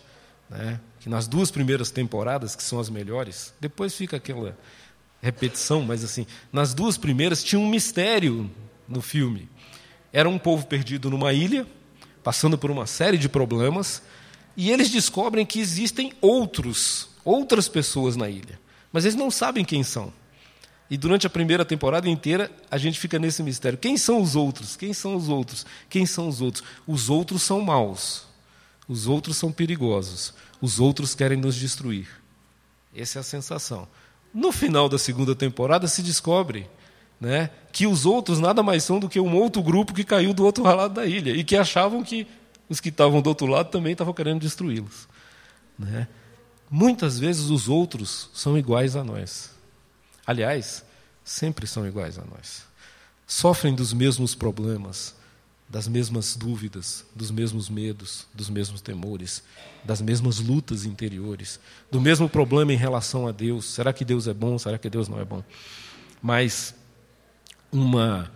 [0.48, 4.57] né, que nas duas primeiras temporadas, que são as melhores, depois fica aquela
[5.23, 8.51] repetição, mas assim, nas duas primeiras tinha um mistério
[8.87, 9.49] no filme.
[10.13, 11.67] Era um povo perdido numa ilha,
[12.23, 14.03] passando por uma série de problemas,
[14.57, 18.61] e eles descobrem que existem outros, outras pessoas na ilha,
[18.93, 20.13] mas eles não sabem quem são.
[20.91, 23.79] E durante a primeira temporada inteira, a gente fica nesse mistério.
[23.79, 24.77] Quem são os outros?
[24.77, 25.65] Quem são os outros?
[25.89, 26.65] Quem são os outros?
[26.85, 28.30] Os outros são maus.
[28.90, 30.35] Os outros são perigosos.
[30.61, 32.09] Os outros querem nos destruir.
[32.92, 33.87] Essa é a sensação.
[34.35, 36.68] No final da segunda temporada se descobre
[37.20, 40.44] né, que os outros nada mais são do que um outro grupo que caiu do
[40.44, 42.26] outro lado da ilha e que achavam que
[42.68, 45.07] os que estavam do outro lado também estavam querendo destruí-los.
[45.79, 46.09] Né?
[46.68, 49.53] Muitas vezes os outros são iguais a nós.
[50.26, 50.85] Aliás,
[51.22, 52.64] sempre são iguais a nós.
[53.24, 55.14] Sofrem dos mesmos problemas,
[55.71, 59.43] das mesmas dúvidas, dos mesmos medos, dos mesmos temores,
[59.85, 63.67] das mesmas lutas interiores, do mesmo problema em relação a Deus.
[63.67, 64.59] Será que Deus é bom?
[64.59, 65.45] Será que Deus não é bom?
[66.21, 66.75] Mas
[67.71, 68.31] uma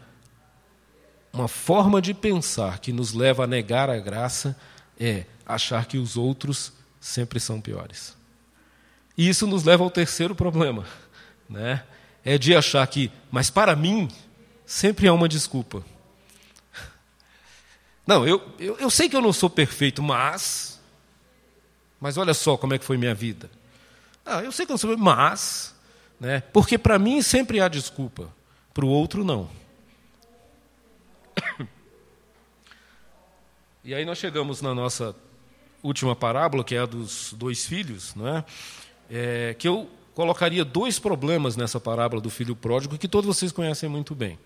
[1.32, 4.56] uma forma de pensar que nos leva a negar a graça
[4.98, 8.16] é achar que os outros sempre são piores.
[9.18, 10.86] E isso nos leva ao terceiro problema
[11.48, 11.82] né,
[12.24, 14.08] é de achar que, mas para mim,
[14.64, 15.84] sempre há uma desculpa.
[18.06, 20.80] Não, eu, eu, eu sei que eu não sou perfeito, mas.
[22.00, 23.50] Mas olha só como é que foi minha vida.
[24.24, 25.74] Ah, eu sei que eu não sou perfeito, mas.
[26.20, 28.32] Né, porque para mim sempre há desculpa,
[28.72, 29.50] para o outro não.
[33.86, 35.14] E aí nós chegamos na nossa
[35.82, 38.44] última parábola, que é a dos dois filhos, não é?
[39.10, 43.86] é que eu colocaria dois problemas nessa parábola do filho pródigo que todos vocês conhecem
[43.86, 44.38] muito bem.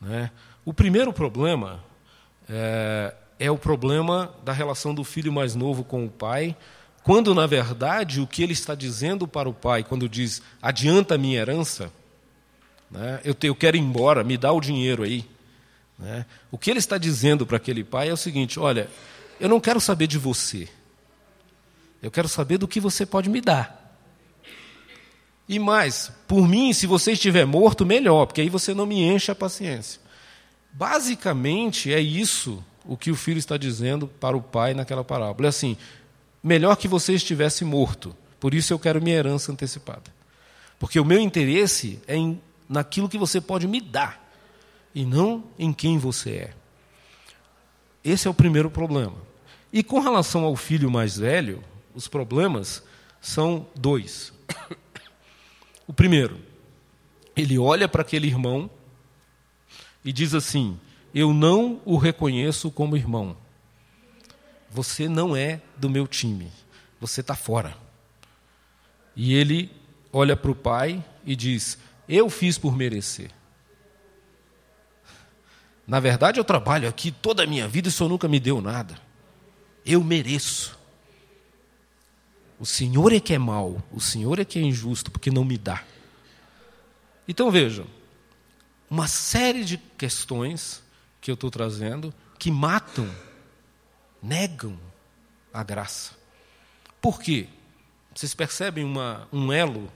[0.00, 0.32] Né?
[0.64, 1.84] O primeiro problema
[2.48, 6.56] é, é o problema da relação do filho mais novo com o pai,
[7.02, 11.18] quando, na verdade, o que ele está dizendo para o pai, quando diz adianta a
[11.18, 11.92] minha herança,
[12.90, 13.20] né?
[13.24, 15.24] eu, te, eu quero ir embora, me dá o dinheiro aí.
[15.98, 16.26] Né?
[16.50, 18.88] O que ele está dizendo para aquele pai é o seguinte: olha,
[19.38, 20.68] eu não quero saber de você,
[22.02, 23.84] eu quero saber do que você pode me dar.
[25.48, 29.30] E mais, por mim, se você estiver morto, melhor, porque aí você não me enche
[29.30, 30.00] a paciência.
[30.76, 35.46] Basicamente é isso o que o filho está dizendo para o pai naquela parábola.
[35.46, 35.74] É assim:
[36.42, 40.14] melhor que você estivesse morto, por isso eu quero minha herança antecipada.
[40.78, 44.22] Porque o meu interesse é em, naquilo que você pode me dar,
[44.94, 46.54] e não em quem você é.
[48.04, 49.16] Esse é o primeiro problema.
[49.72, 52.82] E com relação ao filho mais velho, os problemas
[53.20, 54.32] são dois.
[55.88, 56.40] O primeiro,
[57.36, 58.68] ele olha para aquele irmão
[60.06, 60.78] e diz assim:
[61.12, 63.36] Eu não o reconheço como irmão.
[64.70, 66.50] Você não é do meu time.
[67.00, 67.76] Você está fora.
[69.16, 69.70] E ele
[70.12, 71.76] olha para o pai e diz:
[72.08, 73.32] Eu fiz por merecer.
[75.84, 78.60] Na verdade, eu trabalho aqui toda a minha vida e o senhor nunca me deu
[78.60, 78.96] nada.
[79.84, 80.76] Eu mereço.
[82.58, 85.58] O Senhor é que é mau, o Senhor é que é injusto, porque não me
[85.58, 85.84] dá.
[87.28, 87.86] Então vejam,
[88.90, 90.82] uma série de questões
[91.20, 93.08] que eu estou trazendo que matam,
[94.22, 94.78] negam
[95.52, 96.12] a graça.
[97.00, 97.48] Por quê?
[98.14, 99.92] Vocês percebem uma, um elo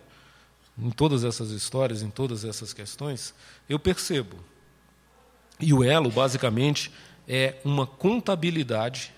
[0.78, 3.34] em todas essas histórias, em todas essas questões?
[3.68, 4.38] Eu percebo.
[5.58, 6.90] E o elo, basicamente,
[7.28, 9.12] é uma contabilidade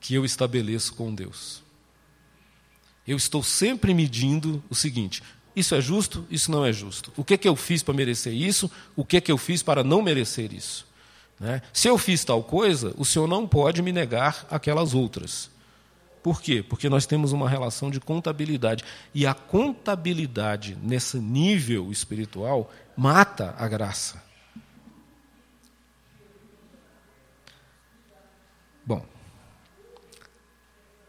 [0.00, 1.62] que eu estabeleço com Deus.
[3.06, 5.22] Eu estou sempre medindo o seguinte:
[5.54, 7.12] isso é justo, isso não é justo.
[7.16, 8.70] O que, é que eu fiz para merecer isso?
[8.96, 10.86] O que, é que eu fiz para não merecer isso?
[11.38, 11.60] Né?
[11.72, 15.50] Se eu fiz tal coisa, o senhor não pode me negar aquelas outras.
[16.22, 16.64] Por quê?
[16.66, 18.84] Porque nós temos uma relação de contabilidade.
[19.12, 24.22] E a contabilidade, nesse nível espiritual, mata a graça.
[28.86, 29.04] Bom,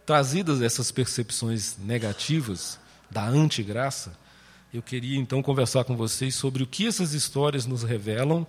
[0.05, 2.79] trazidas essas percepções negativas
[3.09, 4.17] da antigraça,
[4.73, 8.45] eu queria então conversar com vocês sobre o que essas histórias nos revelam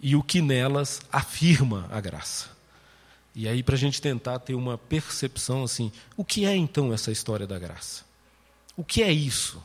[0.00, 2.48] e o que nelas afirma a graça.
[3.34, 7.10] E aí, para a gente tentar ter uma percepção assim, o que é então essa
[7.10, 8.04] história da graça?
[8.76, 9.62] O que é isso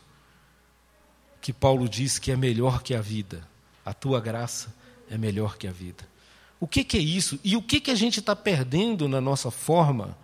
[1.39, 3.47] que Paulo diz que é melhor que a vida?
[3.85, 4.73] A tua graça
[5.09, 6.03] é melhor que a vida.
[6.59, 7.39] O que, que é isso?
[7.43, 10.17] E o que, que a gente está perdendo na nossa forma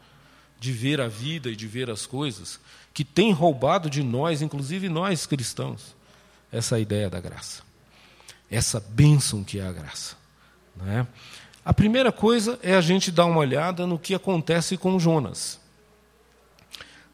[0.60, 2.60] de ver a vida e de ver as coisas,
[2.98, 5.96] que tem roubado de nós, inclusive nós cristãos,
[6.52, 7.62] essa ideia da graça,
[8.50, 10.16] essa bênção que é a graça.
[10.76, 11.08] Não é?
[11.64, 15.60] A primeira coisa é a gente dar uma olhada no que acontece com Jonas.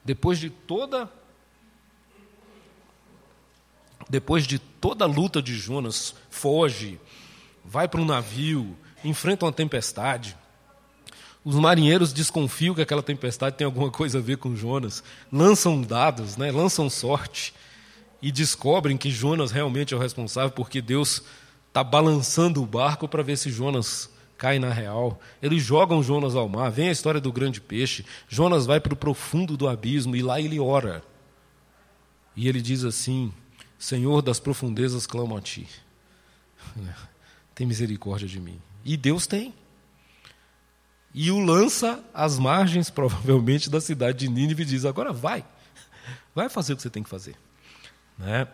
[0.05, 1.11] Depois de toda
[4.09, 6.97] depois de toda a luta de Jonas, foge,
[7.65, 10.37] vai para um navio, enfrenta uma tempestade.
[11.43, 16.37] Os marinheiros desconfiam que aquela tempestade tem alguma coisa a ver com Jonas, lançam dados,
[16.37, 17.53] né, lançam sorte
[18.21, 21.21] e descobrem que Jonas realmente é o responsável porque Deus
[21.67, 25.19] está balançando o barco para ver se Jonas cai na real.
[25.41, 26.69] Eles jogam Jonas ao mar.
[26.69, 28.05] Vem a história do grande peixe.
[28.29, 31.03] Jonas vai para o profundo do abismo e lá ele ora.
[32.35, 33.33] E ele diz assim:
[33.77, 35.67] Senhor das profundezas, clamo a ti.
[37.55, 38.59] Tem misericórdia de mim.
[38.83, 39.53] E Deus tem.
[41.13, 45.45] E o lança às margens, provavelmente, da cidade de Nínive e diz: agora vai.
[46.33, 47.35] Vai fazer o que você tem que fazer.
[48.17, 48.47] Né?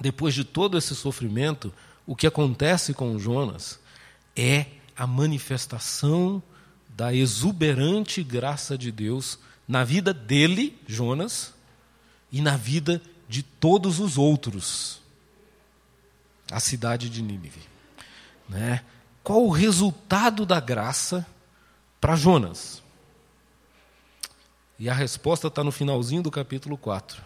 [0.00, 1.72] Depois de todo esse sofrimento,
[2.06, 3.78] o que acontece com Jonas
[4.34, 6.42] é a manifestação
[6.88, 11.54] da exuberante graça de Deus na vida dele, Jonas,
[12.30, 15.00] e na vida de todos os outros.
[16.50, 17.62] A cidade de Nínive.
[18.48, 18.82] Né?
[19.22, 21.26] Qual o resultado da graça
[22.02, 22.82] para Jonas?
[24.78, 27.22] E a resposta está no finalzinho do capítulo 4.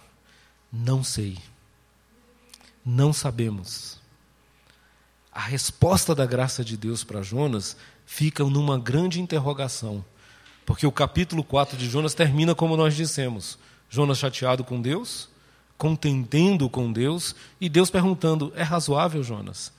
[0.72, 1.36] Não sei.
[2.84, 3.98] Não sabemos
[5.36, 10.02] a resposta da graça de Deus para Jonas fica numa grande interrogação.
[10.64, 13.58] Porque o capítulo 4 de Jonas termina como nós dissemos:
[13.90, 15.28] Jonas chateado com Deus,
[15.76, 19.70] contendendo com Deus, e Deus perguntando: É razoável, Jonas?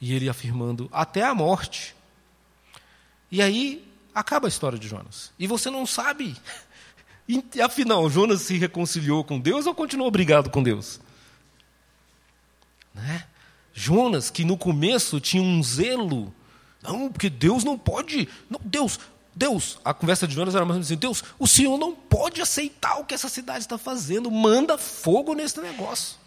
[0.00, 1.96] E ele afirmando: Até a morte.
[3.32, 3.83] E aí
[4.14, 5.32] acaba a história de Jonas.
[5.38, 6.36] E você não sabe.
[7.62, 11.00] Afinal, Jonas se reconciliou com Deus ou continuou brigado com Deus?
[12.94, 13.24] Né?
[13.72, 16.32] Jonas, que no começo tinha um zelo,
[16.82, 19.00] não, porque Deus não pode, não, Deus,
[19.34, 22.40] Deus, a conversa de Jonas era mais ou menos assim: Deus, o Senhor não pode
[22.40, 26.18] aceitar o que essa cidade está fazendo, manda fogo nesse negócio.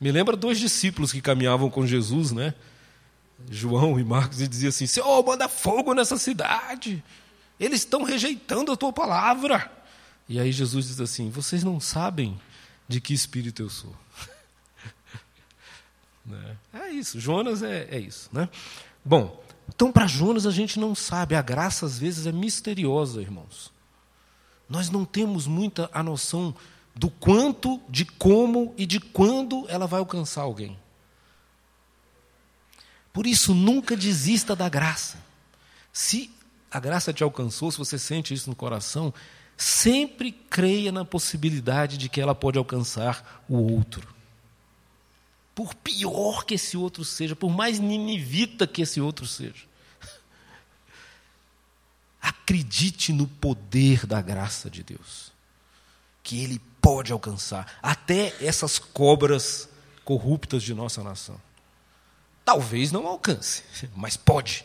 [0.00, 2.54] Me lembra dois discípulos que caminhavam com Jesus, né?
[3.50, 7.02] João e Marcos, e dizia assim: Senhor, manda fogo nessa cidade,
[7.58, 9.70] eles estão rejeitando a tua palavra.
[10.28, 12.40] E aí Jesus diz assim: Vocês não sabem
[12.88, 13.94] de que espírito eu sou.
[16.26, 16.56] Né?
[16.72, 18.30] É isso, Jonas é, é isso.
[18.32, 18.48] Né?
[19.04, 23.70] Bom, então para Jonas a gente não sabe, a graça às vezes é misteriosa, irmãos.
[24.66, 26.54] Nós não temos muita a noção
[26.94, 30.78] do quanto, de como e de quando ela vai alcançar alguém.
[33.14, 35.16] Por isso, nunca desista da graça.
[35.90, 36.30] Se
[36.70, 39.14] a graça te alcançou, se você sente isso no coração,
[39.56, 44.14] sempre creia na possibilidade de que ela pode alcançar o outro
[45.54, 49.64] por pior que esse outro seja, por mais ninivita que esse outro seja.
[52.20, 55.32] Acredite no poder da graça de Deus,
[56.22, 59.68] que Ele pode alcançar até essas cobras
[60.04, 61.40] corruptas de nossa nação.
[62.44, 63.62] Talvez não alcance,
[63.96, 64.64] mas pode.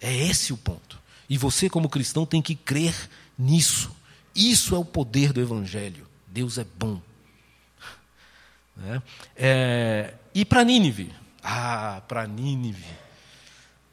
[0.00, 0.98] É esse o ponto.
[1.28, 2.94] E você, como cristão, tem que crer
[3.38, 3.94] nisso.
[4.34, 6.06] Isso é o poder do Evangelho.
[6.26, 7.00] Deus é bom.
[8.76, 9.02] Né?
[9.36, 11.14] É, e para Nínive?
[11.42, 12.84] Ah, para Nínive.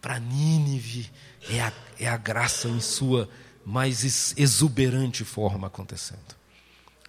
[0.02, 1.12] Para Nínive
[1.50, 3.30] é a, é a graça em sua
[3.66, 6.36] mais exuberante forma acontecendo.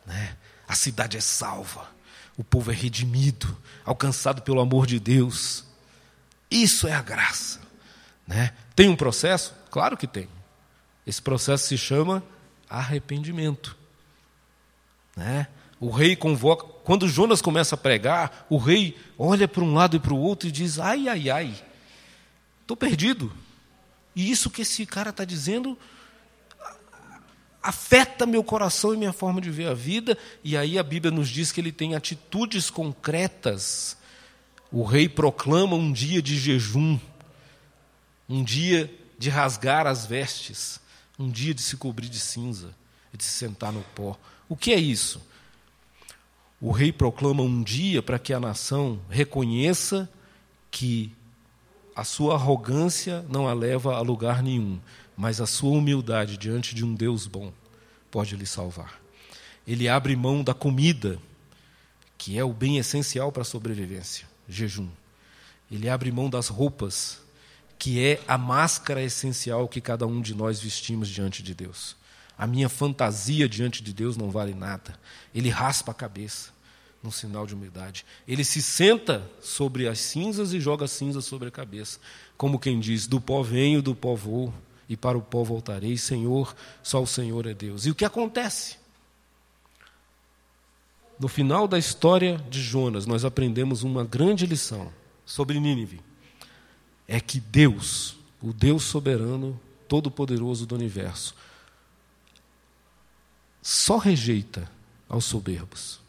[0.04, 0.36] Né?
[0.68, 1.88] A cidade é salva,
[2.36, 5.64] o povo é redimido, alcançado pelo amor de Deus.
[6.50, 7.60] Isso é a graça.
[8.26, 8.52] Né?
[8.74, 9.54] Tem um processo?
[9.70, 10.28] Claro que tem.
[11.06, 12.22] Esse processo se chama
[12.68, 13.76] arrependimento.
[15.16, 15.46] Né?
[15.80, 16.66] O rei convoca.
[16.84, 20.48] Quando Jonas começa a pregar, o rei olha para um lado e para o outro
[20.48, 21.54] e diz: ai, ai, ai,
[22.60, 23.32] estou perdido.
[24.14, 25.76] E isso que esse cara está dizendo
[27.62, 30.16] afeta meu coração e minha forma de ver a vida.
[30.42, 33.96] E aí a Bíblia nos diz que ele tem atitudes concretas.
[34.70, 36.98] O rei proclama um dia de jejum,
[38.28, 40.80] um dia de rasgar as vestes,
[41.18, 42.74] um dia de se cobrir de cinza
[43.12, 44.18] e de se sentar no pó.
[44.48, 45.20] O que é isso?
[46.62, 50.08] o rei proclama um dia para que a nação reconheça
[50.70, 51.12] que
[51.94, 54.78] a sua arrogância não a leva a lugar nenhum,
[55.16, 57.52] mas a sua humildade diante de um Deus bom
[58.10, 59.00] pode lhe salvar.
[59.66, 61.18] Ele abre mão da comida,
[62.18, 64.88] que é o bem essencial para a sobrevivência, jejum.
[65.70, 67.20] Ele abre mão das roupas,
[67.78, 71.96] que é a máscara essencial que cada um de nós vestimos diante de Deus.
[72.36, 74.98] A minha fantasia diante de Deus não vale nada.
[75.34, 76.50] Ele raspa a cabeça
[77.02, 78.04] num sinal de humildade.
[78.26, 81.98] Ele se senta sobre as cinzas e joga cinzas sobre a cabeça,
[82.36, 84.54] como quem diz: Do pó venho, do pó vou,
[84.92, 85.96] e para o pó voltarei.
[85.96, 87.86] Senhor, só o Senhor é Deus.
[87.86, 88.76] E o que acontece?
[91.18, 94.92] No final da história de Jonas, nós aprendemos uma grande lição
[95.24, 96.00] sobre Nínive.
[97.08, 101.34] É que Deus, o Deus soberano, todo-poderoso do universo,
[103.62, 104.70] só rejeita
[105.08, 106.00] aos soberbos.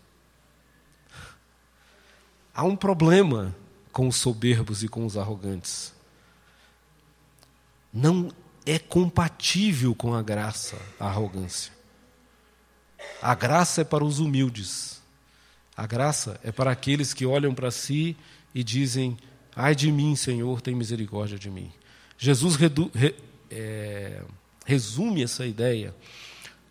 [2.53, 3.55] Há um problema
[3.91, 5.93] com os soberbos e com os arrogantes.
[7.93, 8.31] Não
[8.65, 11.71] é compatível com a graça a arrogância.
[13.21, 15.01] A graça é para os humildes.
[15.75, 18.15] A graça é para aqueles que olham para si
[18.53, 19.17] e dizem:
[19.55, 21.71] Ai de mim, Senhor, tem misericórdia de mim.
[22.17, 23.15] Jesus redu, re,
[23.49, 24.21] é,
[24.65, 25.93] resume essa ideia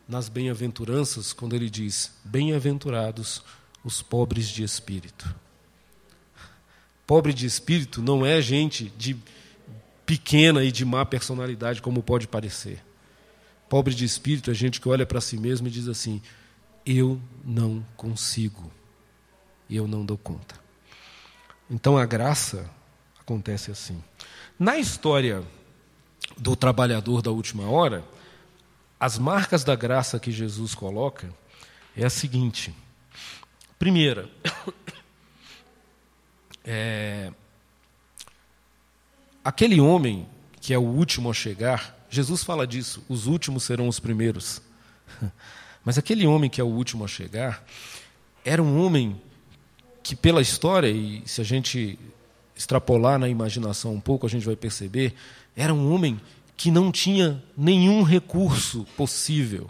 [0.08, 3.42] nas bem-aventuranças, quando ele diz: Bem-aventurados
[3.84, 5.34] os pobres de espírito.
[7.06, 9.16] Pobre de espírito não é gente de
[10.12, 12.84] pequena e de má personalidade, como pode parecer.
[13.66, 16.20] Pobre de espírito é gente que olha para si mesmo e diz assim:
[16.84, 18.70] Eu não consigo,
[19.70, 20.54] eu não dou conta.
[21.70, 22.70] Então a graça
[23.18, 24.04] acontece assim.
[24.58, 25.42] Na história
[26.36, 28.04] do trabalhador da última hora,
[29.00, 31.32] as marcas da graça que Jesus coloca
[31.96, 32.74] é a seguinte:
[33.78, 34.28] primeira,
[36.62, 37.32] é,
[39.44, 40.26] aquele homem
[40.60, 44.62] que é o último a chegar, Jesus fala disso, os últimos serão os primeiros.
[45.84, 47.64] Mas aquele homem que é o último a chegar,
[48.44, 49.20] era um homem
[50.02, 51.98] que, pela história, e se a gente
[52.56, 55.14] extrapolar na imaginação um pouco, a gente vai perceber,
[55.56, 56.20] era um homem
[56.56, 59.68] que não tinha nenhum recurso possível.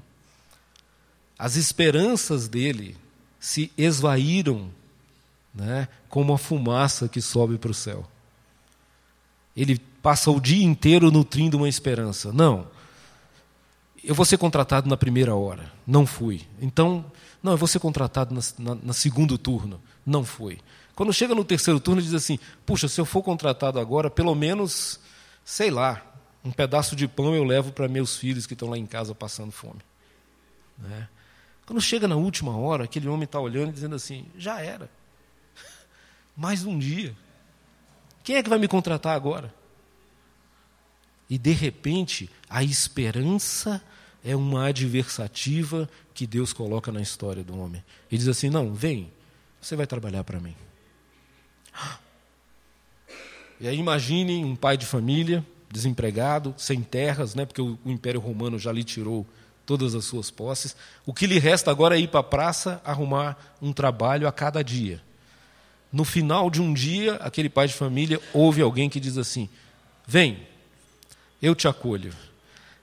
[1.39, 2.97] As esperanças dele
[3.41, 4.71] se esvaíram
[5.55, 8.07] né, como a fumaça que sobe para o céu.
[9.57, 12.33] Ele passa o dia inteiro nutrindo uma esperança.
[12.33, 12.67] Não,
[14.03, 15.71] eu vou ser contratado na primeira hora.
[15.87, 16.43] Não fui.
[16.61, 17.05] Então,
[17.43, 19.81] não, eu vou ser contratado na, segundo turno.
[20.05, 20.59] Não fui.
[20.95, 25.01] Quando chega no terceiro turno, diz assim: puxa, se eu for contratado agora, pelo menos,
[25.45, 26.03] sei lá,
[26.45, 29.53] um pedaço de pão eu levo para meus filhos que estão lá em casa passando
[29.53, 29.81] fome.
[30.79, 31.09] Né?
[31.65, 34.91] Quando chega na última hora, aquele homem está olhando e dizendo assim: já era
[36.37, 37.15] mais um dia.
[38.25, 39.53] Quem é que vai me contratar agora?
[41.29, 43.83] E de repente, a esperança
[44.25, 47.83] é uma adversativa que Deus coloca na história do homem.
[48.11, 49.11] E diz assim: Não, vem,
[49.61, 50.55] você vai trabalhar para mim.
[53.61, 58.59] E aí imaginem um pai de família, desempregado, sem terras, né, porque o Império Romano
[58.59, 59.27] já lhe tirou
[59.65, 60.77] todas as suas posses.
[61.07, 64.63] O que lhe resta agora é ir para a praça arrumar um trabalho a cada
[64.63, 65.01] dia.
[65.93, 69.49] No final de um dia, aquele pai de família ouve alguém que diz assim:
[70.07, 70.47] Vem,
[71.41, 72.15] eu te acolho.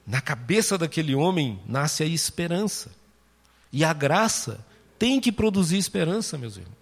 [0.05, 2.91] Na cabeça daquele homem nasce a esperança.
[3.71, 4.65] E a graça
[4.97, 6.79] tem que produzir esperança, meus irmãos.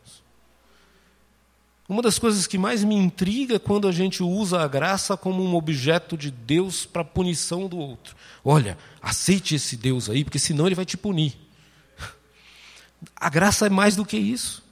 [1.89, 5.41] Uma das coisas que mais me intriga é quando a gente usa a graça como
[5.41, 8.13] um objeto de Deus para punição do outro.
[8.43, 11.37] Olha, aceite esse Deus aí, porque senão ele vai te punir.
[13.15, 14.66] A graça é mais do que isso.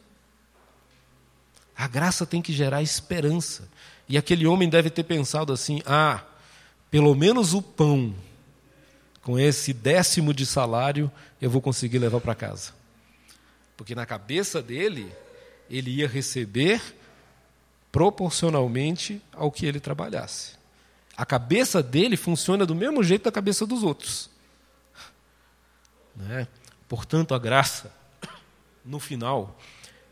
[1.78, 3.68] A graça tem que gerar esperança.
[4.08, 6.24] E aquele homem deve ter pensado assim: ah,
[6.90, 8.16] pelo menos o pão,
[9.22, 11.12] com esse décimo de salário,
[11.42, 12.74] eu vou conseguir levar para casa.
[13.76, 15.12] Porque na cabeça dele,
[15.70, 16.82] ele ia receber
[17.92, 20.54] proporcionalmente ao que ele trabalhasse.
[21.18, 24.30] A cabeça dele funciona do mesmo jeito da cabeça dos outros.
[26.16, 26.48] Né?
[26.88, 27.92] Portanto, a graça,
[28.84, 29.58] no final,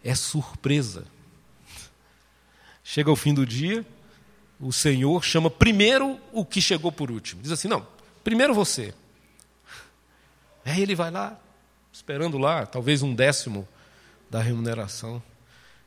[0.04, 1.06] é surpresa.
[2.84, 3.86] Chega o fim do dia,
[4.60, 7.42] o Senhor chama primeiro o que chegou por último.
[7.42, 7.86] Diz assim: não,
[8.24, 8.94] primeiro você.
[10.66, 11.40] Aí ele vai lá,
[11.92, 13.68] esperando lá, talvez um décimo
[14.30, 15.22] da remuneração.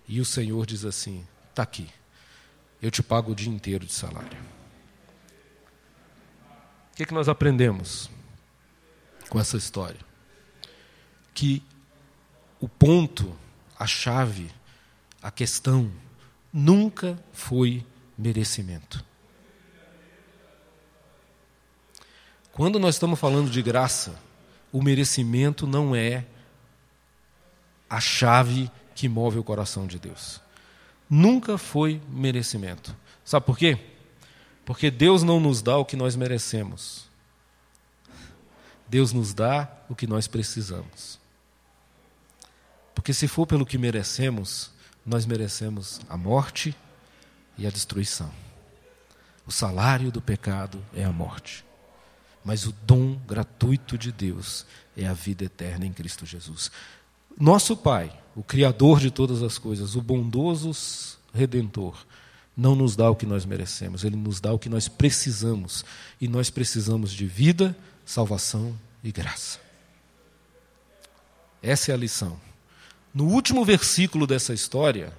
[0.08, 1.88] E o Senhor diz assim: está aqui,
[2.80, 4.38] eu te pago o dia inteiro de salário.
[6.92, 8.08] O que, é que nós aprendemos
[9.28, 10.00] com essa história?
[11.34, 11.62] Que
[12.58, 13.36] o ponto
[13.78, 14.50] a chave,
[15.22, 15.92] a questão,
[16.56, 17.84] nunca foi
[18.16, 19.04] merecimento.
[22.50, 24.18] Quando nós estamos falando de graça,
[24.72, 26.24] o merecimento não é
[27.90, 30.40] a chave que move o coração de Deus.
[31.10, 32.96] Nunca foi merecimento.
[33.22, 33.78] Sabe por quê?
[34.64, 37.06] Porque Deus não nos dá o que nós merecemos.
[38.88, 41.20] Deus nos dá o que nós precisamos.
[42.94, 44.74] Porque se for pelo que merecemos,
[45.06, 46.74] nós merecemos a morte
[47.56, 48.30] e a destruição.
[49.46, 51.64] O salário do pecado é a morte.
[52.44, 56.70] Mas o dom gratuito de Deus é a vida eterna em Cristo Jesus.
[57.38, 62.04] Nosso Pai, o Criador de todas as coisas, o bondoso Redentor,
[62.56, 65.84] não nos dá o que nós merecemos, Ele nos dá o que nós precisamos.
[66.20, 69.60] E nós precisamos de vida, salvação e graça.
[71.62, 72.40] Essa é a lição.
[73.16, 75.10] No último versículo dessa história,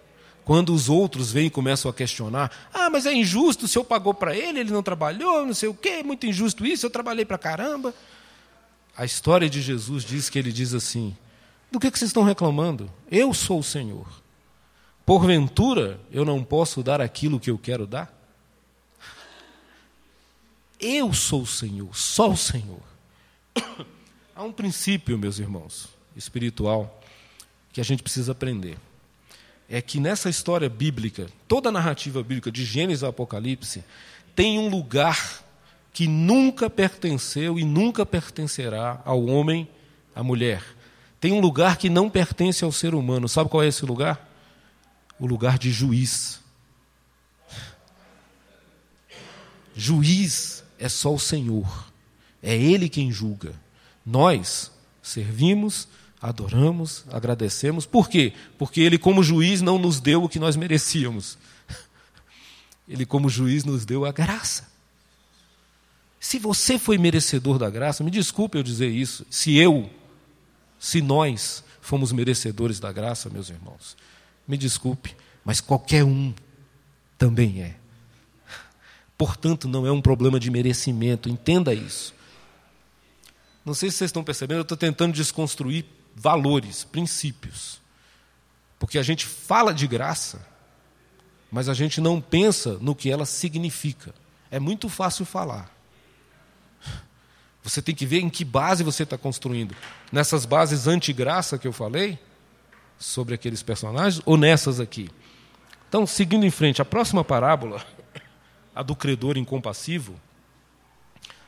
[0.45, 4.13] quando os outros vêm e começam a questionar: ah, mas é injusto, o senhor pagou
[4.13, 7.25] para ele, ele não trabalhou, não sei o quê, é muito injusto isso, eu trabalhei
[7.25, 7.95] para caramba.
[8.95, 11.17] A história de Jesus diz que ele diz assim:
[11.71, 12.87] do que, que vocês estão reclamando?
[13.09, 14.07] Eu sou o Senhor.
[15.03, 18.15] Porventura eu não posso dar aquilo que eu quero dar?
[20.79, 22.83] Eu sou o Senhor, só o Senhor.
[24.35, 26.96] Há um princípio, meus irmãos, espiritual,
[27.77, 28.75] que a gente precisa aprender.
[29.69, 33.83] É que nessa história bíblica, toda a narrativa bíblica, de Gênesis ao Apocalipse,
[34.35, 35.45] tem um lugar
[35.93, 39.69] que nunca pertenceu e nunca pertencerá ao homem,
[40.15, 40.63] à mulher.
[41.21, 43.29] Tem um lugar que não pertence ao ser humano.
[43.29, 44.27] Sabe qual é esse lugar?
[45.19, 46.39] O lugar de juiz.
[49.75, 51.91] Juiz é só o Senhor.
[52.41, 53.53] É Ele quem julga.
[54.03, 55.87] Nós servimos
[56.21, 57.85] adoramos, agradecemos.
[57.85, 58.33] Por quê?
[58.57, 61.37] Porque Ele, como juiz, não nos deu o que nós merecíamos.
[62.87, 64.67] Ele, como juiz, nos deu a graça.
[66.19, 69.89] Se você foi merecedor da graça, me desculpe eu dizer isso, se eu,
[70.79, 73.95] se nós fomos merecedores da graça, meus irmãos,
[74.47, 75.15] me desculpe,
[75.45, 76.33] mas qualquer um
[77.17, 77.75] também é.
[79.17, 82.13] Portanto, não é um problema de merecimento, entenda isso.
[83.65, 85.85] Não sei se vocês estão percebendo, eu estou tentando desconstruir
[86.17, 87.79] valores, princípios.
[88.79, 90.45] Porque a gente fala de graça,
[91.51, 94.13] mas a gente não pensa no que ela significa.
[94.49, 95.71] É muito fácil falar.
[97.63, 99.75] Você tem que ver em que base você está construindo.
[100.11, 102.17] Nessas bases anti-graça que eu falei,
[102.97, 105.09] sobre aqueles personagens, ou nessas aqui.
[105.87, 107.85] Então, seguindo em frente, a próxima parábola,
[108.73, 110.19] a do credor incompassivo,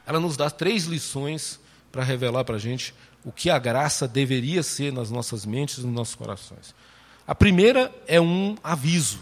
[0.06, 1.60] ela nos dá três lições
[1.92, 2.94] para revelar para a gente
[3.24, 6.74] o que a graça deveria ser nas nossas mentes e nos nossos corações.
[7.28, 9.20] A primeira é um aviso,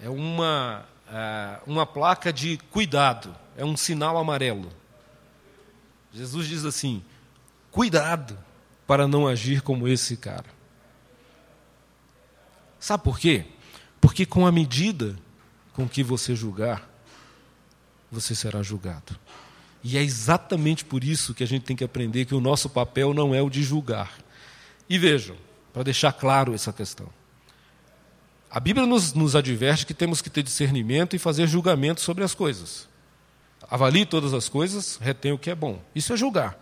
[0.00, 4.70] é uma, é, uma placa de cuidado, é um sinal amarelo.
[6.12, 7.04] Jesus diz assim:
[7.70, 8.38] cuidado
[8.86, 10.56] para não agir como esse cara.
[12.80, 13.44] Sabe por quê?
[14.00, 15.16] Porque com a medida
[15.74, 16.88] com que você julgar,
[18.10, 19.18] você será julgado.
[19.88, 23.14] E é exatamente por isso que a gente tem que aprender que o nosso papel
[23.14, 24.10] não é o de julgar.
[24.90, 25.36] E vejam,
[25.72, 27.08] para deixar claro essa questão.
[28.50, 32.34] A Bíblia nos, nos adverte que temos que ter discernimento e fazer julgamento sobre as
[32.34, 32.88] coisas.
[33.70, 35.80] Avalie todas as coisas, retém o que é bom.
[35.94, 36.58] Isso é julgar.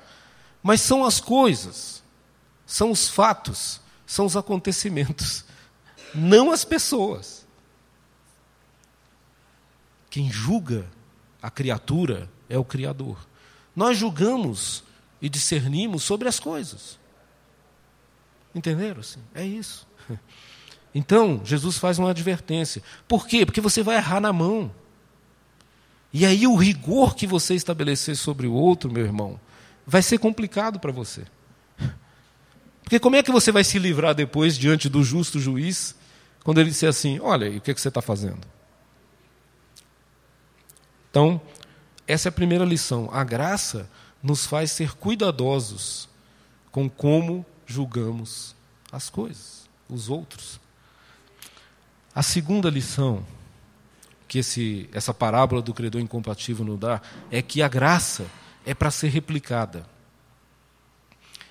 [0.62, 2.05] Mas são as coisas,
[2.66, 5.47] são os fatos, são os acontecimentos,
[6.14, 7.47] não as pessoas.
[10.11, 10.85] Quem julga
[11.41, 13.18] a criatura é o Criador.
[13.74, 14.84] Nós julgamos
[15.20, 16.99] e discernimos sobre as coisas.
[18.55, 19.01] Entenderam?
[19.01, 19.20] Assim?
[19.34, 19.86] É isso.
[20.97, 22.80] Então, Jesus faz uma advertência.
[23.09, 23.45] Por quê?
[23.45, 24.70] Porque você vai errar na mão.
[26.12, 29.40] E aí, o rigor que você estabelecer sobre o outro, meu irmão,
[29.84, 31.24] vai ser complicado para você.
[32.80, 35.97] Porque como é que você vai se livrar depois diante do justo juiz,
[36.45, 38.47] quando ele disser assim: Olha, e o que, é que você está fazendo?
[41.11, 41.40] Então,
[42.07, 43.09] essa é a primeira lição.
[43.12, 43.88] A graça
[44.22, 46.09] nos faz ser cuidadosos
[46.70, 48.55] com como julgamos
[48.90, 50.61] as coisas, os outros.
[52.14, 53.24] A segunda lição
[54.26, 57.00] que esse, essa parábola do credor incompatível nos dá
[57.30, 58.26] é que a graça
[58.64, 59.86] é para ser replicada.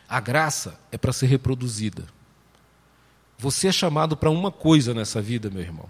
[0.08, 2.06] A graça é para ser reproduzida.
[3.38, 5.90] Você é chamado para uma coisa nessa vida, meu irmão: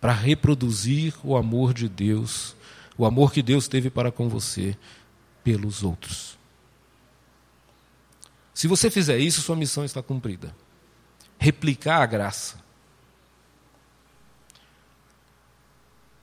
[0.00, 2.56] para reproduzir o amor de Deus
[2.96, 4.76] o amor que Deus teve para com você
[5.42, 6.38] pelos outros.
[8.54, 10.54] Se você fizer isso, sua missão está cumprida.
[11.38, 12.62] replicar a graça.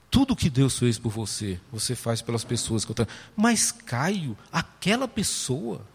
[0.09, 3.09] Tudo que Deus fez por você, você faz pelas pessoas que eu tenho.
[3.35, 5.85] Mas Caio, aquela pessoa,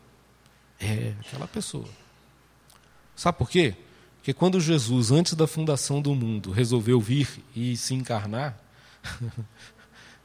[0.79, 1.89] é aquela pessoa.
[3.17, 3.75] Sabe por quê?
[4.17, 8.59] Porque quando Jesus, antes da fundação do mundo, resolveu vir e se encarnar,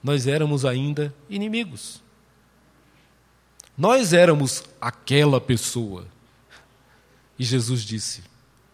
[0.03, 2.01] nós éramos ainda inimigos.
[3.77, 6.07] Nós éramos aquela pessoa.
[7.37, 8.23] E Jesus disse: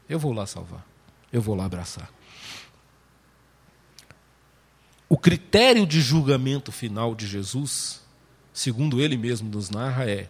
[0.10, 0.86] Eu vou lá salvar,
[1.32, 2.10] eu vou lá abraçar.
[5.08, 8.02] O critério de julgamento final de Jesus,
[8.52, 10.28] segundo ele mesmo nos narra, é: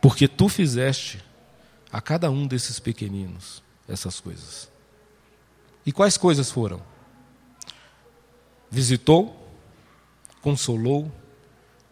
[0.00, 1.22] Porque tu fizeste
[1.92, 4.70] a cada um desses pequeninos essas coisas.
[5.84, 6.91] E quais coisas foram?
[8.72, 9.36] Visitou,
[10.40, 11.12] consolou,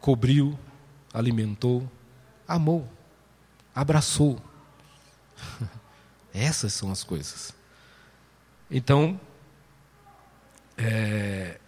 [0.00, 0.58] cobriu,
[1.12, 1.86] alimentou,
[2.48, 2.88] amou,
[3.74, 4.40] abraçou.
[6.32, 7.52] Essas são as coisas.
[8.70, 9.20] Então,
[10.78, 11.60] é,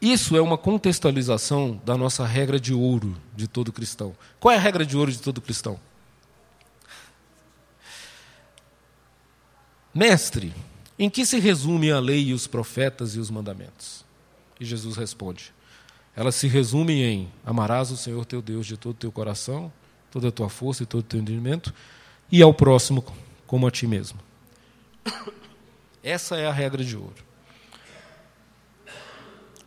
[0.00, 4.12] isso é uma contextualização da nossa regra de ouro de todo cristão.
[4.40, 5.78] Qual é a regra de ouro de todo cristão?
[9.94, 10.52] Mestre,
[10.98, 14.04] em que se resume a lei e os profetas e os mandamentos?
[14.64, 15.52] Jesus responde:
[16.14, 19.72] Elas se resumem em amarás o Senhor teu Deus de todo o teu coração,
[20.10, 21.72] toda a tua força e todo o teu entendimento,
[22.30, 23.04] e ao próximo
[23.46, 24.18] como a ti mesmo.
[26.02, 27.24] Essa é a regra de ouro.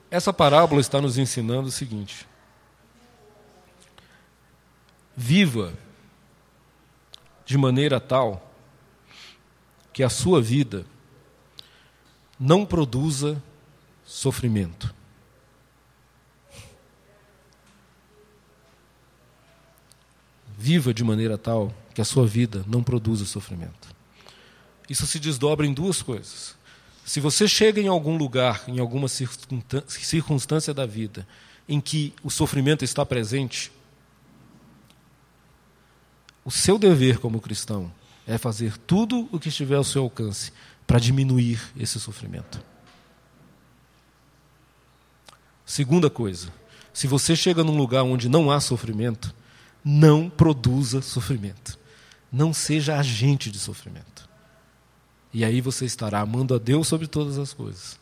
[0.09, 2.27] Essa parábola está nos ensinando o seguinte:
[5.15, 5.73] viva
[7.45, 8.51] de maneira tal
[9.93, 10.85] que a sua vida
[12.39, 13.41] não produza
[14.15, 14.95] sofrimento.
[20.57, 23.93] Viva de maneira tal que a sua vida não produza sofrimento.
[24.89, 26.55] Isso se desdobra em duas coisas.
[27.05, 31.27] Se você chega em algum lugar, em alguma circunstância da vida,
[31.67, 33.69] em que o sofrimento está presente,
[36.45, 37.91] o seu dever como cristão
[38.25, 40.53] é fazer tudo o que estiver ao seu alcance
[40.87, 42.74] para diminuir esse sofrimento.
[45.65, 46.49] Segunda coisa,
[46.93, 49.33] se você chega num lugar onde não há sofrimento,
[49.83, 51.77] não produza sofrimento.
[52.31, 54.27] Não seja agente de sofrimento.
[55.33, 57.99] E aí você estará amando a Deus sobre todas as coisas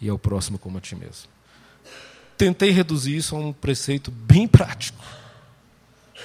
[0.00, 1.28] e ao próximo como a ti mesmo.
[2.36, 5.02] Tentei reduzir isso a um preceito bem prático.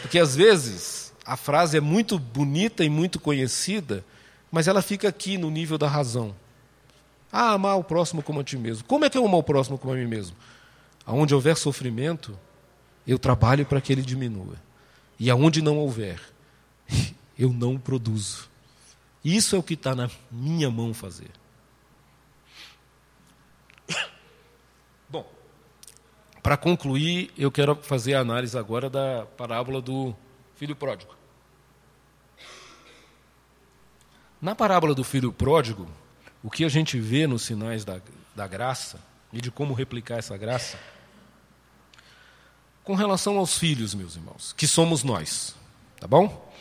[0.01, 4.03] Porque às vezes a frase é muito bonita e muito conhecida,
[4.51, 6.35] mas ela fica aqui no nível da razão.
[7.31, 8.83] Ah, amar o próximo como a ti mesmo.
[8.85, 10.35] Como é que eu amo o próximo como a mim mesmo?
[11.05, 12.37] Aonde houver sofrimento,
[13.05, 14.55] eu trabalho para que ele diminua.
[15.19, 16.21] E aonde não houver,
[17.37, 18.49] eu não produzo.
[19.23, 21.31] Isso é o que está na minha mão fazer.
[25.09, 25.29] Bom,
[26.41, 30.15] para concluir, eu quero fazer a análise agora da parábola do
[30.55, 31.15] filho pródigo.
[34.41, 35.87] Na parábola do filho pródigo,
[36.41, 38.01] o que a gente vê nos sinais da,
[38.35, 38.99] da graça
[39.31, 40.77] e de como replicar essa graça,
[42.83, 45.55] com relação aos filhos, meus irmãos, que somos nós,
[45.99, 46.51] tá bom?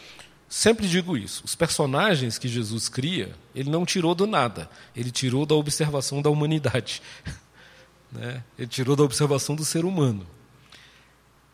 [0.48, 1.44] Sempre digo isso.
[1.44, 6.28] Os personagens que Jesus cria, ele não tirou do nada, ele tirou da observação da
[6.30, 7.02] humanidade.
[8.12, 8.42] Né?
[8.58, 10.26] Ele tirou da observação do ser humano.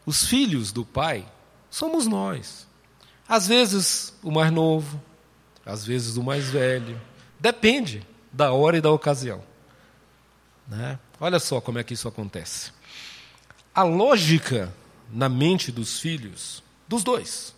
[0.06, 1.30] Os filhos do Pai
[1.68, 2.66] somos nós.
[3.28, 4.98] Às vezes o mais novo,
[5.66, 6.98] às vezes o mais velho.
[7.38, 9.44] Depende da hora e da ocasião.
[10.66, 10.98] Né?
[11.20, 12.72] Olha só como é que isso acontece.
[13.74, 14.74] A lógica
[15.12, 17.54] na mente dos filhos, dos dois,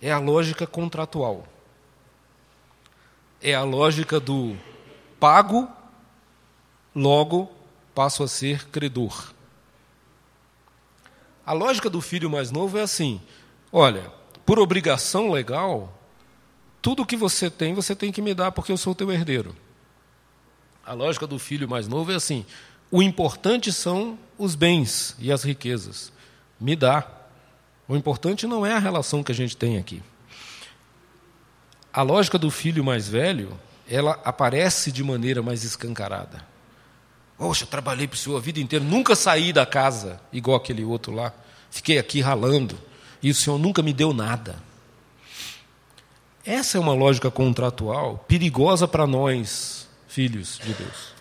[0.00, 1.46] é a lógica contratual.
[3.40, 4.56] É a lógica do
[5.18, 5.68] pago,
[6.94, 7.50] logo
[7.94, 9.32] passo a ser credor.
[11.46, 13.20] A lógica do filho mais novo é assim:
[13.72, 14.10] olha,
[14.46, 15.92] por obrigação legal,
[16.80, 19.54] tudo que você tem, você tem que me dar porque eu sou teu herdeiro.
[20.86, 22.44] A lógica do filho mais novo é assim:
[22.90, 26.12] o importante são os bens e as riquezas.
[26.60, 27.06] Me dá.
[27.88, 30.02] O importante não é a relação que a gente tem aqui.
[31.92, 33.58] A lógica do filho mais velho,
[33.88, 36.44] ela aparece de maneira mais escancarada.
[37.36, 41.12] Poxa, trabalhei para o senhor a vida inteira, nunca saí da casa igual aquele outro
[41.12, 41.32] lá.
[41.70, 42.78] Fiquei aqui ralando
[43.22, 44.62] e o senhor nunca me deu nada.
[46.44, 49.83] Essa é uma lógica contratual perigosa para nós,
[50.14, 51.12] filhos de Deus.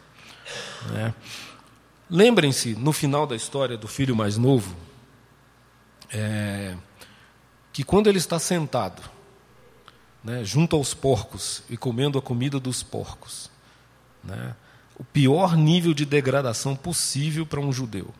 [0.91, 1.13] Né?
[2.07, 4.75] Lembrem-se, no final da história do filho mais novo,
[6.11, 6.77] é,
[7.71, 9.01] que quando ele está sentado
[10.23, 13.49] né, junto aos porcos e comendo a comida dos porcos.
[14.23, 14.55] Né?
[14.95, 18.13] O pior nível de degradação possível para um judeu.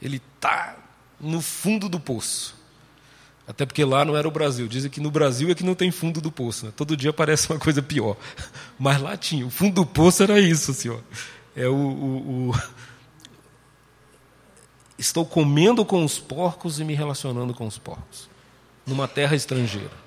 [0.00, 0.76] Ele está
[1.18, 2.54] no fundo do poço.
[3.46, 4.66] Até porque lá não era o Brasil.
[4.66, 6.66] Dizem que no Brasil é que não tem fundo do poço.
[6.66, 6.72] Né?
[6.74, 8.16] Todo dia parece uma coisa pior.
[8.78, 9.46] Mas lá tinha.
[9.46, 10.98] O fundo do poço era isso, ó.
[11.54, 12.54] É o, o, o...
[14.98, 18.28] Estou comendo com os porcos e me relacionando com os porcos.
[18.86, 20.04] Numa terra estrangeira.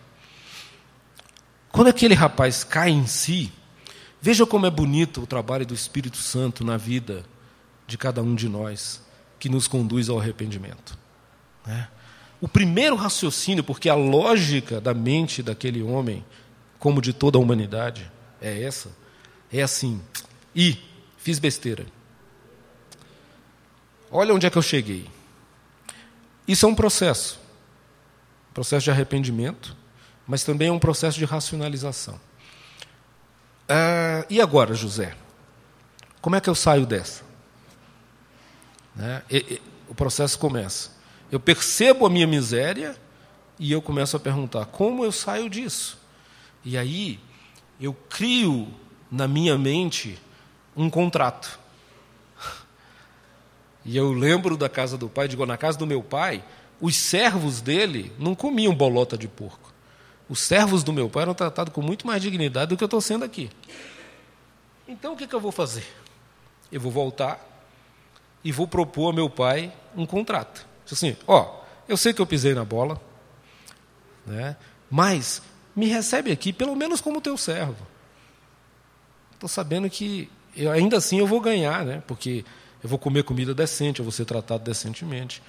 [1.72, 3.52] Quando aquele rapaz cai em si,
[4.20, 7.24] veja como é bonito o trabalho do Espírito Santo na vida
[7.86, 9.02] de cada um de nós,
[9.40, 10.98] que nos conduz ao arrependimento.
[11.66, 11.88] Né?
[12.40, 16.24] O primeiro raciocínio, porque a lógica da mente daquele homem,
[16.78, 18.12] como de toda a humanidade,
[18.42, 18.92] é essa,
[19.52, 20.02] é assim:
[20.56, 20.78] e
[21.18, 21.86] fiz besteira.
[24.12, 25.10] Olha onde é que eu cheguei.
[26.48, 27.40] Isso é um processo,
[28.54, 29.76] processo de arrependimento,
[30.26, 32.20] mas também é um processo de racionalização.
[33.68, 35.16] Ah, e agora, José?
[36.22, 37.24] Como é que eu saio dessa?
[38.96, 39.22] Né?
[39.30, 40.92] E, e, o processo começa.
[41.32, 42.96] Eu percebo a minha miséria
[43.60, 46.00] e eu começo a perguntar: como eu saio disso?
[46.64, 47.20] E aí
[47.80, 48.68] eu crio
[49.12, 50.18] na minha mente
[50.76, 51.60] um contrato.
[53.84, 56.44] E eu lembro da casa do pai, digo, na casa do meu pai,
[56.82, 59.74] os servos dele não comiam bolota de porco.
[60.28, 63.00] Os servos do meu pai eram tratados com muito mais dignidade do que eu estou
[63.00, 63.50] sendo aqui.
[64.88, 65.86] Então o que, que eu vou fazer?
[66.70, 67.40] Eu vou voltar
[68.44, 70.66] e vou propor ao meu pai um contrato.
[70.92, 73.02] Assim, ó, eu sei que eu pisei na bola,
[74.26, 74.56] né,
[74.90, 75.42] mas
[75.76, 77.86] me recebe aqui pelo menos como teu servo.
[79.34, 82.44] Estou sabendo que eu, ainda assim eu vou ganhar, né, porque
[82.84, 85.42] eu vou comer comida decente, eu vou ser tratado decentemente.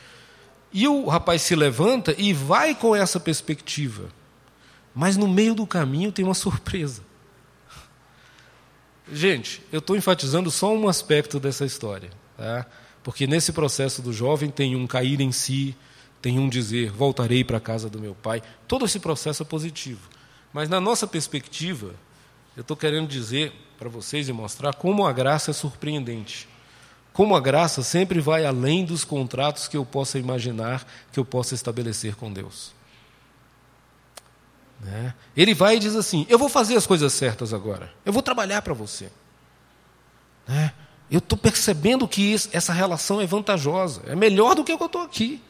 [0.72, 4.08] E o rapaz se levanta e vai com essa perspectiva.
[4.94, 7.02] Mas no meio do caminho tem uma surpresa.
[9.10, 12.10] Gente, eu estou enfatizando só um aspecto dessa história.
[12.38, 12.64] Tá?
[13.02, 15.76] Porque nesse processo do jovem tem um cair em si,
[16.22, 18.42] tem um dizer, voltarei para a casa do meu pai.
[18.66, 20.08] Todo esse processo é positivo.
[20.52, 21.94] Mas na nossa perspectiva,
[22.56, 26.48] eu estou querendo dizer para vocês e mostrar como a graça é surpreendente.
[27.12, 31.54] Como a graça sempre vai além dos contratos que eu possa imaginar, que eu possa
[31.54, 32.72] estabelecer com Deus.
[34.80, 35.12] Né?
[35.36, 38.62] Ele vai e diz assim: Eu vou fazer as coisas certas agora, eu vou trabalhar
[38.62, 39.10] para você.
[40.46, 40.72] Né?
[41.10, 45.02] Eu estou percebendo que isso, essa relação é vantajosa, é melhor do que eu estou
[45.02, 45.42] aqui.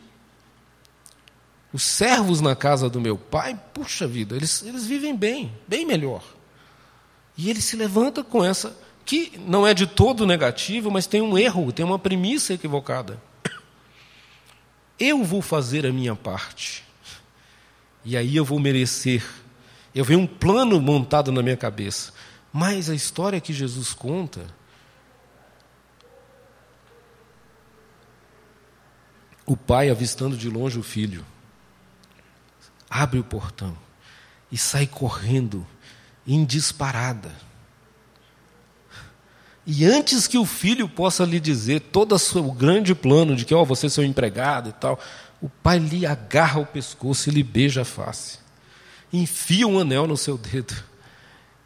[1.73, 6.23] Os servos na casa do meu pai, puxa vida, eles, eles vivem bem, bem melhor.
[7.37, 11.37] E ele se levanta com essa, que não é de todo negativo, mas tem um
[11.37, 13.21] erro, tem uma premissa equivocada.
[14.99, 16.85] Eu vou fazer a minha parte.
[18.05, 19.25] E aí eu vou merecer.
[19.95, 22.13] Eu vejo um plano montado na minha cabeça.
[22.53, 24.47] Mas a história que Jesus conta
[29.49, 31.25] o pai avistando de longe o filho,
[32.89, 33.75] abre o portão
[34.53, 35.67] e sai correndo
[36.27, 37.35] em disparada.
[39.67, 43.55] E antes que o filho possa lhe dizer todo o seu grande plano de que
[43.55, 45.01] oh, você é seu empregado e tal,
[45.41, 48.39] o pai lhe agarra o pescoço e lhe beija a face.
[49.11, 50.75] Enfia um anel no seu dedo.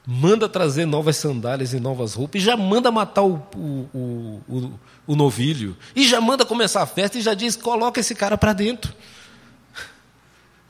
[0.05, 2.41] Manda trazer novas sandálias e novas roupas.
[2.41, 4.73] E já manda matar o, o, o,
[5.07, 5.77] o novilho.
[5.95, 8.93] E já manda começar a festa e já diz: coloca esse cara para dentro.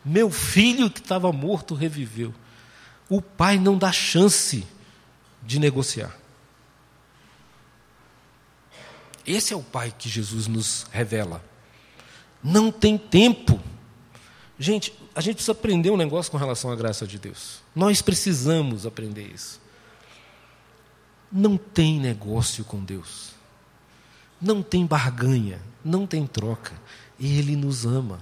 [0.05, 2.35] Meu filho que estava morto reviveu.
[3.09, 4.67] O pai não dá chance
[5.43, 6.15] de negociar.
[9.27, 11.43] Esse é o pai que Jesus nos revela.
[12.43, 13.61] Não tem tempo.
[14.63, 17.59] Gente, a gente precisa aprender um negócio com relação à graça de Deus.
[17.75, 19.61] Nós precisamos aprender isso.
[21.33, 23.33] Não tem negócio com Deus.
[24.41, 26.81] Não tem barganha, não tem troca.
[27.19, 28.21] Ele nos ama.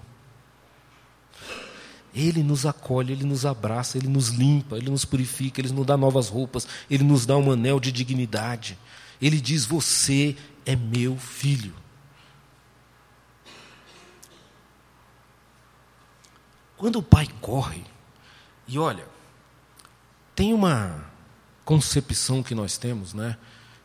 [2.14, 5.94] Ele nos acolhe, ele nos abraça, ele nos limpa, ele nos purifica, ele nos dá
[5.94, 8.78] novas roupas, ele nos dá um anel de dignidade.
[9.20, 10.34] Ele diz: Você
[10.64, 11.74] é meu filho.
[16.80, 17.84] Quando o pai corre,
[18.66, 19.06] e olha,
[20.34, 21.04] tem uma
[21.62, 23.36] concepção que nós temos, né,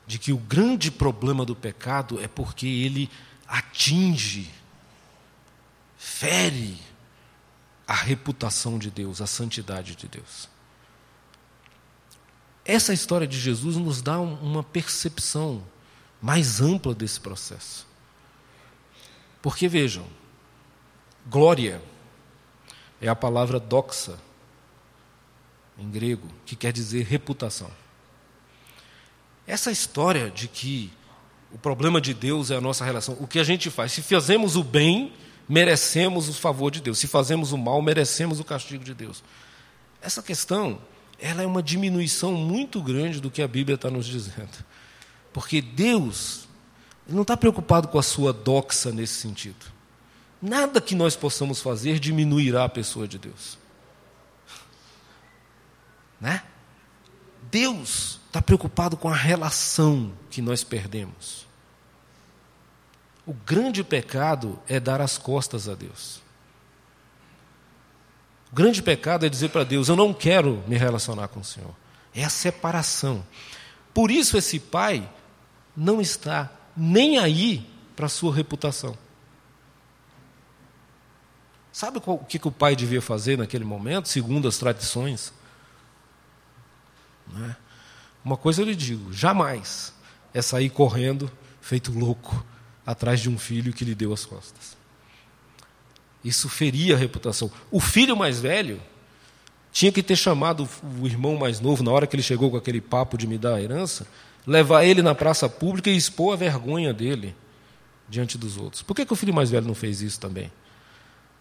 [0.08, 3.12] de que o grande problema do pecado é porque ele
[3.46, 4.50] atinge,
[5.98, 6.80] fere
[7.86, 10.48] a reputação de Deus, a santidade de Deus.
[12.64, 15.62] Essa história de Jesus nos dá uma percepção
[16.22, 17.86] mais ampla desse processo.
[19.42, 20.08] Porque vejam,
[21.30, 21.84] glória
[23.02, 24.18] é a palavra doxa,
[25.78, 27.70] em grego, que quer dizer reputação.
[29.46, 30.92] Essa história de que
[31.52, 34.56] o problema de Deus é a nossa relação, o que a gente faz, se fazemos
[34.56, 35.14] o bem,
[35.48, 39.24] merecemos o favor de Deus, se fazemos o mal, merecemos o castigo de Deus.
[40.02, 40.80] Essa questão,
[41.20, 44.66] ela é uma diminuição muito grande do que a Bíblia está nos dizendo.
[45.32, 46.48] Porque Deus
[47.08, 49.75] não está preocupado com a sua doxa nesse sentido.
[50.42, 53.58] Nada que nós possamos fazer diminuirá a pessoa de Deus.
[56.20, 56.44] Né?
[57.50, 61.46] Deus está preocupado com a relação que nós perdemos.
[63.26, 66.22] O grande pecado é dar as costas a Deus.
[68.52, 71.74] O grande pecado é dizer para Deus: Eu não quero me relacionar com o Senhor.
[72.14, 73.26] É a separação.
[73.94, 75.10] Por isso, esse pai
[75.76, 78.98] não está nem aí para a sua reputação.
[81.76, 85.34] Sabe o que, que o pai devia fazer naquele momento, segundo as tradições?
[87.50, 87.56] É?
[88.24, 89.94] Uma coisa eu lhe digo: jamais
[90.34, 92.46] é sair correndo, feito louco,
[92.86, 94.78] atrás de um filho que lhe deu as costas.
[96.24, 97.52] Isso feria a reputação.
[97.70, 98.82] O filho mais velho
[99.70, 100.70] tinha que ter chamado
[101.02, 103.56] o irmão mais novo, na hora que ele chegou com aquele papo de me dar
[103.56, 104.08] a herança,
[104.48, 107.36] levar ele na praça pública e expor a vergonha dele
[108.08, 108.82] diante dos outros.
[108.82, 110.50] Por que, que o filho mais velho não fez isso também?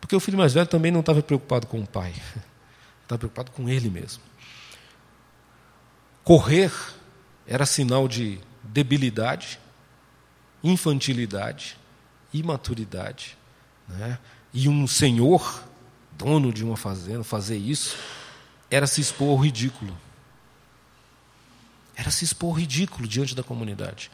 [0.04, 2.12] Porque o filho mais velho também não estava preocupado com o pai,
[3.02, 4.22] estava preocupado com ele mesmo.
[6.22, 6.70] Correr
[7.46, 9.58] era sinal de debilidade,
[10.62, 11.78] infantilidade,
[12.34, 13.38] imaturidade.
[13.88, 14.18] Né?
[14.52, 15.64] E um senhor,
[16.12, 17.96] dono de uma fazenda, fazer isso,
[18.70, 19.96] era se expor ao ridículo.
[21.96, 24.10] Era se expor ao ridículo diante da comunidade.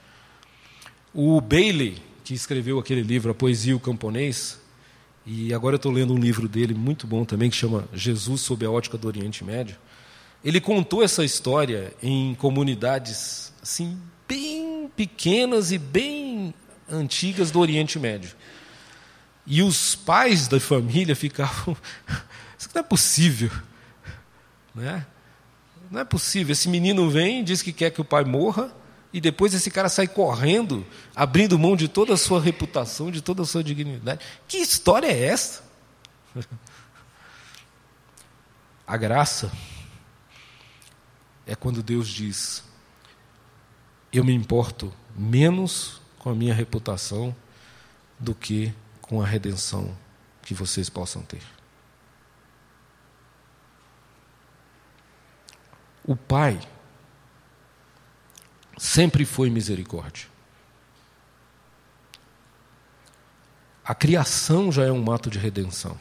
[1.12, 4.59] O Bailey, que escreveu aquele livro, A Poesia e o Camponês,
[5.24, 8.64] e agora eu estou lendo um livro dele muito bom também, que chama Jesus sob
[8.64, 9.76] a ótica do Oriente Médio.
[10.44, 16.54] Ele contou essa história em comunidades assim bem pequenas e bem
[16.90, 18.30] antigas do Oriente Médio.
[19.46, 21.76] E os pais da família ficavam,
[22.58, 23.50] isso não é possível,
[24.74, 25.06] né?
[25.90, 26.52] Não é possível.
[26.52, 28.72] Esse menino vem, diz que quer que o pai morra,
[29.12, 33.42] e depois esse cara sai correndo, abrindo mão de toda a sua reputação, de toda
[33.42, 34.24] a sua dignidade.
[34.46, 35.64] Que história é essa?
[38.86, 39.52] A graça
[41.46, 42.64] é quando Deus diz:
[44.12, 47.34] Eu me importo menos com a minha reputação
[48.18, 49.96] do que com a redenção
[50.42, 51.42] que vocês possam ter.
[56.04, 56.60] O Pai
[58.80, 60.26] sempre foi misericórdia.
[63.84, 66.00] A criação já é um ato de redenção.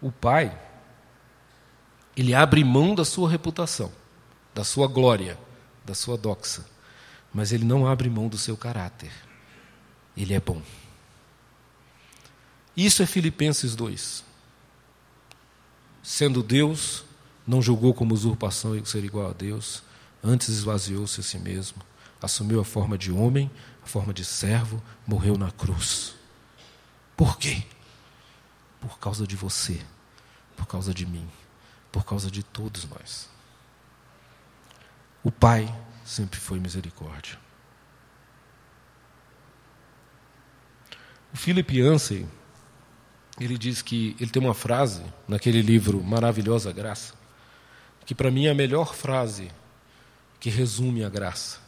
[0.00, 0.58] O Pai,
[2.16, 3.92] ele abre mão da sua reputação
[4.56, 5.38] da sua glória,
[5.84, 6.64] da sua doxa,
[7.30, 9.12] mas ele não abre mão do seu caráter.
[10.16, 10.62] Ele é bom.
[12.74, 14.24] Isso é Filipenses 2.
[16.02, 17.04] Sendo Deus,
[17.46, 19.82] não julgou como usurpação ser igual a Deus,
[20.22, 21.82] antes esvaziou-se a si mesmo,
[22.20, 23.50] assumiu a forma de homem,
[23.82, 26.14] a forma de servo, morreu na cruz.
[27.16, 27.62] Por quê?
[28.80, 29.80] Por causa de você,
[30.56, 31.28] por causa de mim,
[31.90, 33.28] por causa de todos nós.
[35.22, 35.72] O Pai
[36.04, 37.38] sempre foi misericórdia.
[41.32, 42.26] O Philip Yancey,
[43.38, 47.14] ele diz que ele tem uma frase naquele livro Maravilhosa Graça,
[48.04, 49.50] que para mim é a melhor frase
[50.46, 51.58] que resume a graça.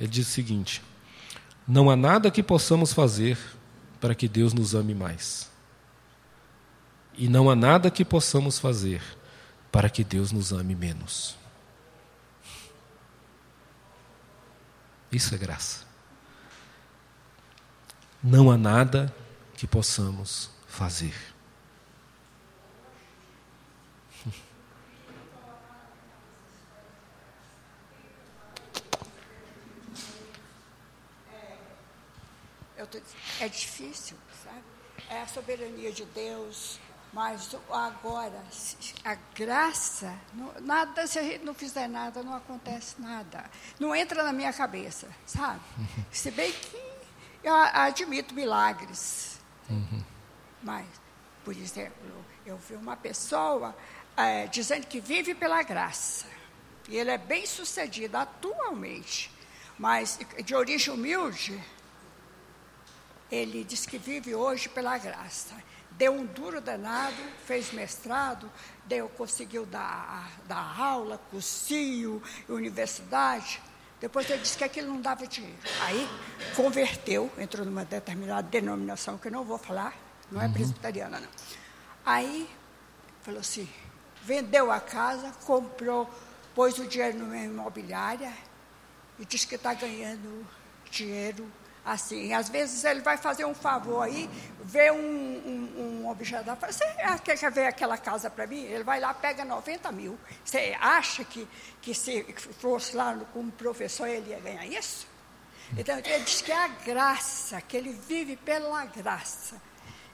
[0.00, 0.82] Ele diz o seguinte:
[1.64, 3.38] Não há nada que possamos fazer
[4.00, 5.48] para que Deus nos ame mais.
[7.16, 9.00] E não há nada que possamos fazer
[9.70, 11.36] para que Deus nos ame menos.
[15.12, 15.86] Isso é graça.
[18.20, 19.14] Não há nada
[19.56, 21.14] que possamos fazer.
[33.40, 34.62] É difícil, sabe?
[35.10, 36.78] É a soberania de Deus,
[37.12, 38.42] mas agora,
[39.04, 40.12] a graça,
[40.60, 43.48] nada, se a gente não fizer nada, não acontece nada.
[43.78, 45.60] Não entra na minha cabeça, sabe?
[45.78, 46.04] Uhum.
[46.10, 46.76] Se bem que
[47.44, 49.38] eu admito milagres.
[49.70, 50.02] Uhum.
[50.62, 50.86] Mas,
[51.44, 53.76] por exemplo, eu vi uma pessoa
[54.16, 56.26] é, dizendo que vive pela graça.
[56.88, 59.30] E ele é bem sucedido atualmente.
[59.78, 61.62] Mas de origem humilde,
[63.34, 65.54] ele diz que vive hoje pela graça.
[65.92, 68.50] deu um duro danado, fez mestrado,
[68.84, 73.62] deu, conseguiu dar, dar aula, cursinho, universidade.
[74.00, 75.56] Depois ele disse que aquilo não dava dinheiro.
[75.82, 76.08] Aí
[76.56, 79.96] converteu, entrou numa determinada denominação que eu não vou falar,
[80.30, 80.52] não é uhum.
[80.52, 81.28] presbiteriana, não.
[82.04, 82.48] Aí
[83.22, 83.68] falou assim:
[84.22, 86.10] vendeu a casa, comprou,
[86.54, 88.32] pôs o dinheiro numa imobiliária
[89.18, 90.46] e disse que está ganhando
[90.90, 91.50] dinheiro
[91.84, 92.32] assim.
[92.32, 94.28] Às vezes ele vai fazer um favor aí,
[94.62, 98.62] vê um, um, um objeto e fala, você quer ver aquela casa para mim?
[98.62, 100.18] Ele vai lá, pega 90 mil.
[100.44, 101.46] Você acha que,
[101.82, 102.24] que se
[102.58, 105.06] fosse lá como professor ele ia ganhar isso?
[105.76, 109.60] Então ele diz que é a graça, que ele vive pela graça.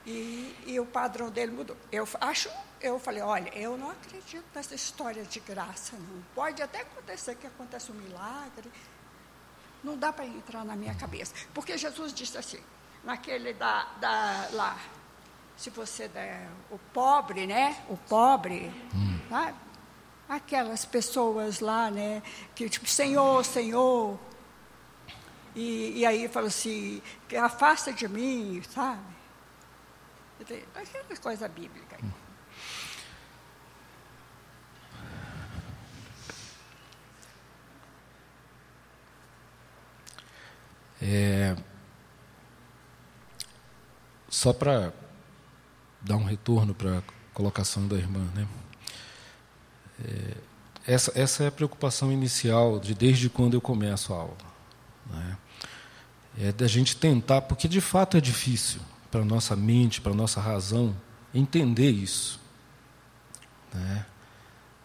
[0.05, 1.77] E, e o padrão dele mudou.
[1.91, 2.49] Eu acho,
[2.81, 6.23] eu falei, olha, eu não acredito nessa história de graça, não.
[6.33, 8.71] Pode até acontecer que aconteça um milagre,
[9.83, 11.33] não dá para entrar na minha cabeça.
[11.53, 12.59] Porque Jesus disse assim,
[13.03, 14.77] naquele da, da lá,
[15.57, 17.83] se você der o pobre, né?
[17.89, 19.19] O pobre, hum.
[19.29, 19.57] sabe?
[20.27, 22.23] Aquelas pessoas lá, né?
[22.55, 24.19] Que tipo, Senhor, Senhor.
[25.55, 27.01] E, e aí fala assim,
[27.41, 29.01] afasta de mim, sabe?
[30.73, 31.97] Aquela coisa bíblica.
[32.03, 32.11] Hum.
[41.01, 41.55] É,
[44.29, 44.93] só para
[46.01, 48.47] dar um retorno para a colocação da irmã, né?
[50.03, 50.37] É,
[50.87, 54.37] essa, essa é a preocupação inicial de desde quando eu começo a aula.
[55.09, 55.37] Né?
[56.39, 58.81] É da gente tentar, porque de fato é difícil
[59.11, 60.95] para a nossa mente, para a nossa razão,
[61.33, 62.39] entender isso.
[63.73, 64.05] Né?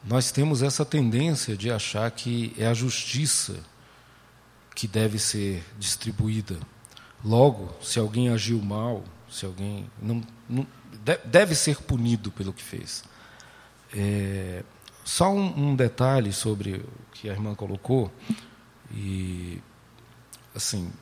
[0.04, 3.60] Nós temos essa tendência de achar que é a justiça
[4.76, 6.58] que deve ser distribuída.
[7.24, 10.66] Logo, se alguém agiu mal, se alguém não, não
[11.24, 13.02] deve ser punido pelo que fez.
[13.94, 14.62] É,
[15.02, 18.12] só um, um, detalhe sobre o que a irmã colocou
[18.92, 19.62] e
[20.54, 20.92] assim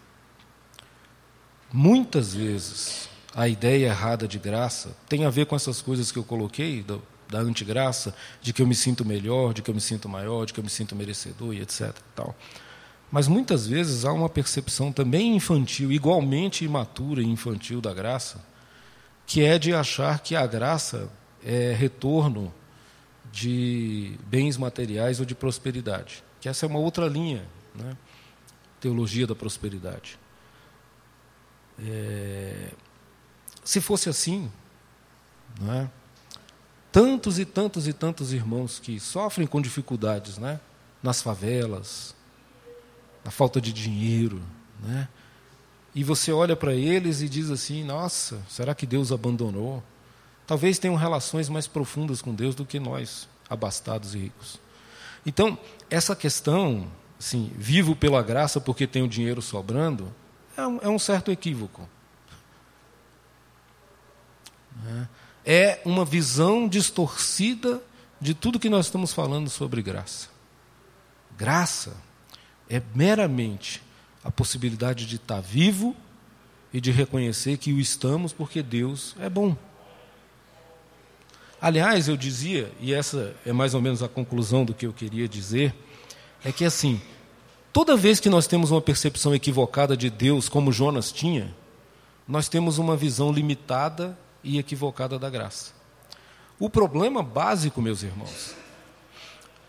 [1.72, 6.24] muitas vezes a ideia errada de graça tem a ver com essas coisas que eu
[6.24, 10.08] coloquei do, da antigraça, de que eu me sinto melhor, de que eu me sinto
[10.08, 11.92] maior, de que eu me sinto merecedor e etc.
[12.14, 12.36] Tal.
[13.14, 18.44] Mas muitas vezes há uma percepção também infantil, igualmente imatura e infantil da graça,
[19.24, 21.08] que é de achar que a graça
[21.40, 22.52] é retorno
[23.30, 26.24] de bens materiais ou de prosperidade.
[26.40, 27.96] Que essa é uma outra linha, né?
[28.80, 30.18] teologia da prosperidade.
[31.78, 32.72] É...
[33.62, 34.50] Se fosse assim,
[35.68, 35.86] é?
[36.90, 40.58] tantos e tantos e tantos irmãos que sofrem com dificuldades né?
[41.00, 42.12] nas favelas,
[43.24, 44.42] a falta de dinheiro,
[44.80, 45.08] né?
[45.94, 49.82] E você olha para eles e diz assim: Nossa, será que Deus abandonou?
[50.46, 54.60] Talvez tenham relações mais profundas com Deus do que nós, abastados e ricos.
[55.24, 55.58] Então,
[55.88, 56.86] essa questão,
[57.18, 60.12] assim, vivo pela graça porque tenho dinheiro sobrando,
[60.56, 61.88] é um, é um certo equívoco.
[64.82, 65.08] Né?
[65.46, 67.80] É uma visão distorcida
[68.20, 70.28] de tudo que nós estamos falando sobre graça.
[71.36, 71.96] Graça
[72.68, 73.82] é meramente
[74.22, 75.94] a possibilidade de estar vivo
[76.72, 79.56] e de reconhecer que o estamos porque Deus é bom.
[81.60, 85.28] Aliás, eu dizia, e essa é mais ou menos a conclusão do que eu queria
[85.28, 85.74] dizer,
[86.44, 87.00] é que assim,
[87.72, 91.54] toda vez que nós temos uma percepção equivocada de Deus, como Jonas tinha,
[92.26, 95.72] nós temos uma visão limitada e equivocada da graça.
[96.58, 98.54] O problema básico, meus irmãos,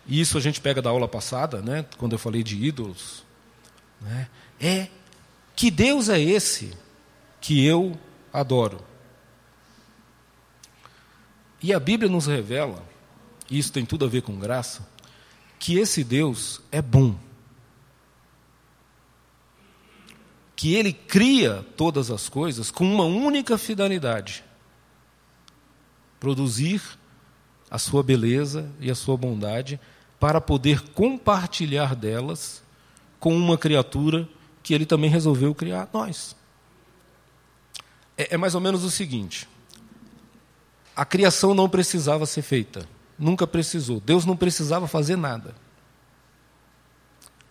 [0.06, 3.24] e isso a gente pega da aula passada, né, quando eu falei de ídolos,
[4.00, 4.28] né,
[4.60, 4.88] é
[5.54, 6.76] que Deus é esse
[7.40, 7.98] que eu
[8.32, 8.80] adoro.
[11.62, 12.84] E a Bíblia nos revela,
[13.50, 14.86] e isso tem tudo a ver com graça,
[15.58, 17.18] que esse Deus é bom.
[20.54, 24.44] Que ele cria todas as coisas com uma única finalidade:
[26.20, 26.80] produzir
[27.70, 29.80] a sua beleza e a sua bondade
[30.18, 32.62] para poder compartilhar delas
[33.20, 34.28] com uma criatura
[34.62, 36.34] que ele também resolveu criar, nós.
[38.16, 39.48] É, é mais ou menos o seguinte:
[40.94, 42.88] a criação não precisava ser feita,
[43.18, 44.00] nunca precisou.
[44.00, 45.54] Deus não precisava fazer nada.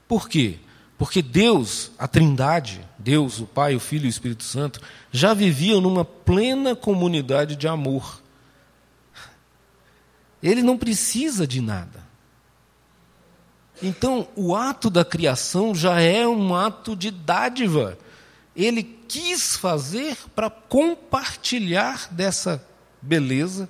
[0.07, 0.59] Por quê?
[0.97, 4.79] Porque Deus, a Trindade, Deus, o Pai, o Filho e o Espírito Santo,
[5.11, 8.21] já viviam numa plena comunidade de amor.
[10.41, 12.04] Ele não precisa de nada.
[13.81, 17.97] Então, o ato da criação já é um ato de dádiva.
[18.55, 22.65] Ele quis fazer para compartilhar dessa
[23.01, 23.69] beleza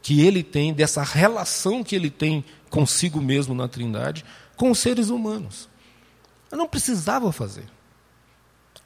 [0.00, 4.24] que ele tem, dessa relação que ele tem consigo mesmo na Trindade,
[4.56, 5.68] com os seres humanos.
[6.50, 7.64] Eu não precisava fazer.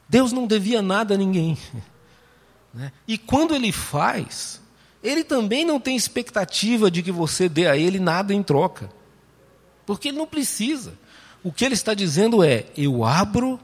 [0.08, 1.56] Deus não devia nada a ninguém.
[2.72, 2.92] Né?
[3.04, 4.60] E quando ele faz,
[5.02, 8.88] ele também não tem expectativa de que você dê a ele nada em troca.
[9.90, 10.94] Porque ele não precisa.
[11.42, 13.58] O que ele está dizendo é: eu abro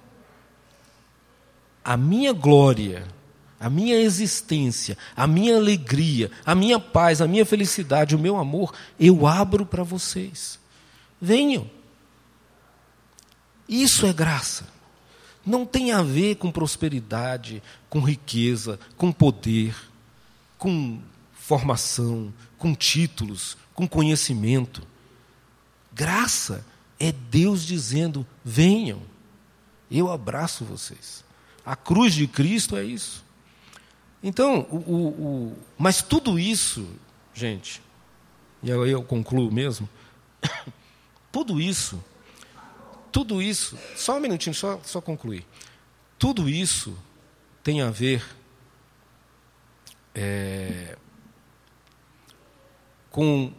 [1.85, 3.07] a minha glória,
[3.61, 8.75] a minha existência, a minha alegria, a minha paz, a minha felicidade, o meu amor,
[8.99, 10.59] eu abro para vocês.
[11.23, 11.71] Venham.
[13.69, 14.67] Isso é graça.
[15.47, 19.77] Não tem a ver com prosperidade, com riqueza, com poder,
[20.59, 21.01] com
[21.33, 24.83] formação, com títulos, com conhecimento.
[25.97, 26.63] Graça
[27.01, 29.01] é Deus dizendo: venham,
[29.91, 31.25] eu abraço vocês.
[31.65, 33.25] A cruz de Cristo é isso.
[34.23, 36.87] Então, o, o, o, mas tudo isso,
[37.33, 37.81] gente,
[38.63, 39.89] e aí eu concluo mesmo,
[41.33, 42.05] tudo isso,
[43.11, 45.47] tudo isso, só um minutinho, só, só concluir.
[46.19, 46.95] Tudo isso
[47.63, 48.23] tem a ver
[50.15, 50.99] é,
[53.11, 53.51] com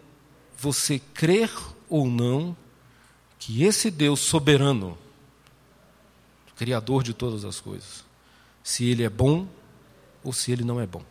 [0.55, 1.51] você crer
[1.89, 2.55] ou não
[3.39, 4.97] que esse Deus soberano,
[6.55, 8.03] Criador de todas as coisas,
[8.63, 9.47] se ele é bom
[10.23, 11.03] ou se ele não é bom.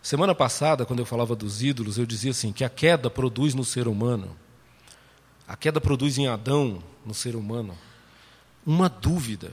[0.00, 3.64] Semana passada, quando eu falava dos ídolos, eu dizia assim: que a queda produz no
[3.64, 4.36] ser humano,
[5.46, 7.76] a queda produz em Adão, no ser humano,
[8.64, 9.52] uma dúvida.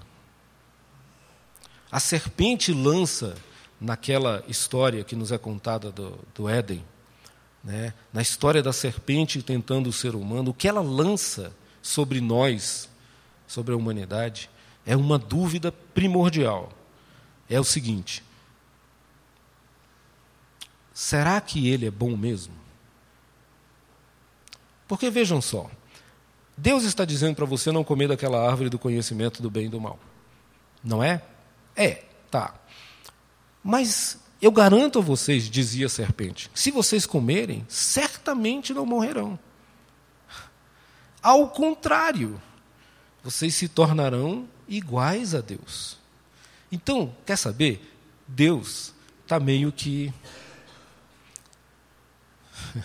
[1.91, 3.36] A serpente lança
[3.82, 6.84] naquela história que nos é contada do, do Éden,
[7.64, 12.89] né, na história da serpente tentando o ser humano, o que ela lança sobre nós,
[13.47, 14.49] sobre a humanidade,
[14.86, 16.72] é uma dúvida primordial.
[17.49, 18.24] É o seguinte:
[20.93, 22.53] será que ele é bom mesmo?
[24.88, 25.70] Porque vejam só,
[26.57, 29.80] Deus está dizendo para você não comer daquela árvore do conhecimento do bem e do
[29.80, 29.99] mal.
[30.84, 31.22] Não é?
[31.76, 32.53] É, tá.
[33.64, 39.37] Mas eu garanto a vocês, dizia a serpente, se vocês comerem, certamente não morrerão.
[41.21, 42.41] Ao contrário,
[43.23, 45.97] vocês se tornarão iguais a Deus.
[46.71, 47.95] Então, quer saber?
[48.27, 50.13] Deus está meio que.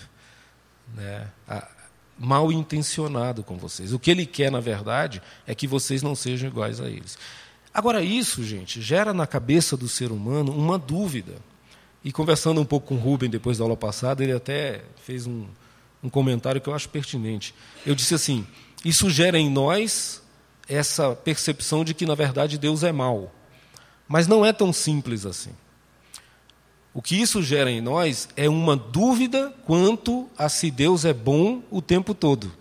[0.95, 1.31] né,
[2.19, 3.93] mal intencionado com vocês.
[3.93, 7.19] O que ele quer, na verdade, é que vocês não sejam iguais a eles.
[7.75, 11.35] Agora, isso, gente, gera na cabeça do ser humano uma dúvida.
[12.05, 15.45] E conversando um pouco com o Rubem depois da aula passada, ele até fez um,
[16.01, 17.53] um comentário que eu acho pertinente.
[17.85, 18.47] Eu disse assim:
[18.85, 20.23] isso gera em nós
[20.69, 23.35] essa percepção de que, na verdade, Deus é mau.
[24.07, 25.51] Mas não é tão simples assim.
[26.93, 31.61] O que isso gera em nós é uma dúvida quanto a se Deus é bom
[31.69, 32.53] o tempo todo,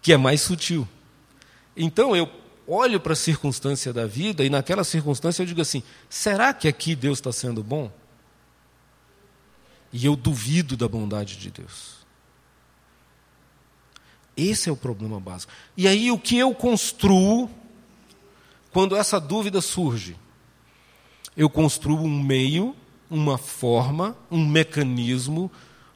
[0.00, 0.86] que é mais sutil.
[1.76, 2.30] Então eu
[2.66, 6.94] olho para a circunstância da vida e naquela circunstância eu digo assim: será que aqui
[6.94, 7.90] Deus está sendo bom?
[9.92, 11.94] E eu duvido da bondade de Deus.
[14.36, 15.52] Esse é o problema básico.
[15.76, 17.48] E aí o que eu construo
[18.72, 20.16] quando essa dúvida surge?
[21.36, 22.74] Eu construo um meio,
[23.08, 25.50] uma forma, um mecanismo,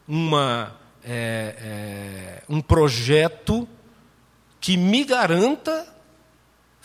[0.06, 3.68] uma, é, é, um projeto
[4.60, 5.97] que me garanta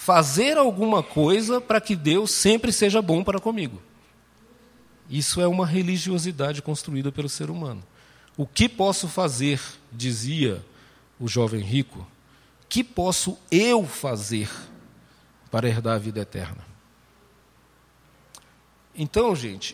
[0.04, 3.82] fazer alguma coisa para que Deus sempre seja bom para comigo.
[5.10, 7.82] Isso é uma religiosidade construída pelo ser humano.
[8.36, 10.62] O que posso fazer, dizia
[11.18, 12.06] o jovem rico,
[12.68, 14.50] que posso eu fazer
[15.50, 16.66] para herdar a vida eterna?
[18.94, 19.74] Então, gente,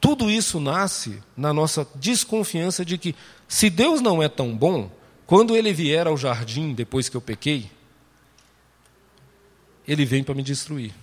[0.00, 3.14] tudo isso nasce na nossa desconfiança de que,
[3.46, 4.90] se Deus não é tão bom,
[5.24, 7.70] quando ele vier ao jardim depois que eu pequei,
[9.88, 10.94] ele vem para me destruir.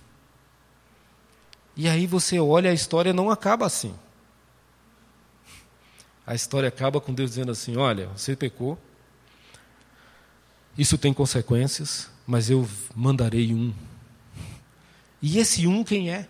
[1.76, 3.94] E aí você olha, a história não acaba assim.
[6.26, 8.80] A história acaba com Deus dizendo assim: olha, você pecou,
[10.78, 13.74] isso tem consequências, mas eu mandarei um.
[15.22, 16.30] E esse um quem é?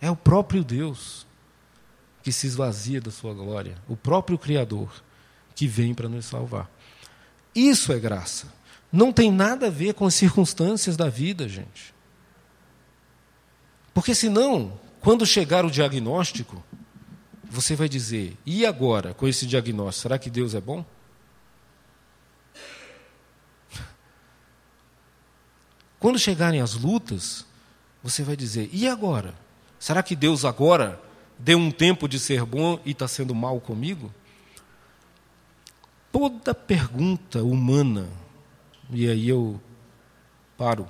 [0.00, 1.26] É o próprio Deus
[2.22, 4.92] que se esvazia da sua glória, o próprio Criador
[5.54, 6.70] que vem para nos salvar.
[7.54, 8.57] Isso é graça.
[8.90, 11.94] Não tem nada a ver com as circunstâncias da vida, gente.
[13.92, 16.62] Porque senão, quando chegar o diagnóstico,
[17.44, 20.84] você vai dizer: e agora, com esse diagnóstico, será que Deus é bom?
[25.98, 27.44] Quando chegarem as lutas,
[28.02, 29.34] você vai dizer: e agora?
[29.78, 31.00] Será que Deus agora
[31.38, 34.12] deu um tempo de ser bom e está sendo mal comigo?
[36.10, 38.08] Toda pergunta humana,
[38.90, 39.60] e aí eu
[40.56, 40.88] paro,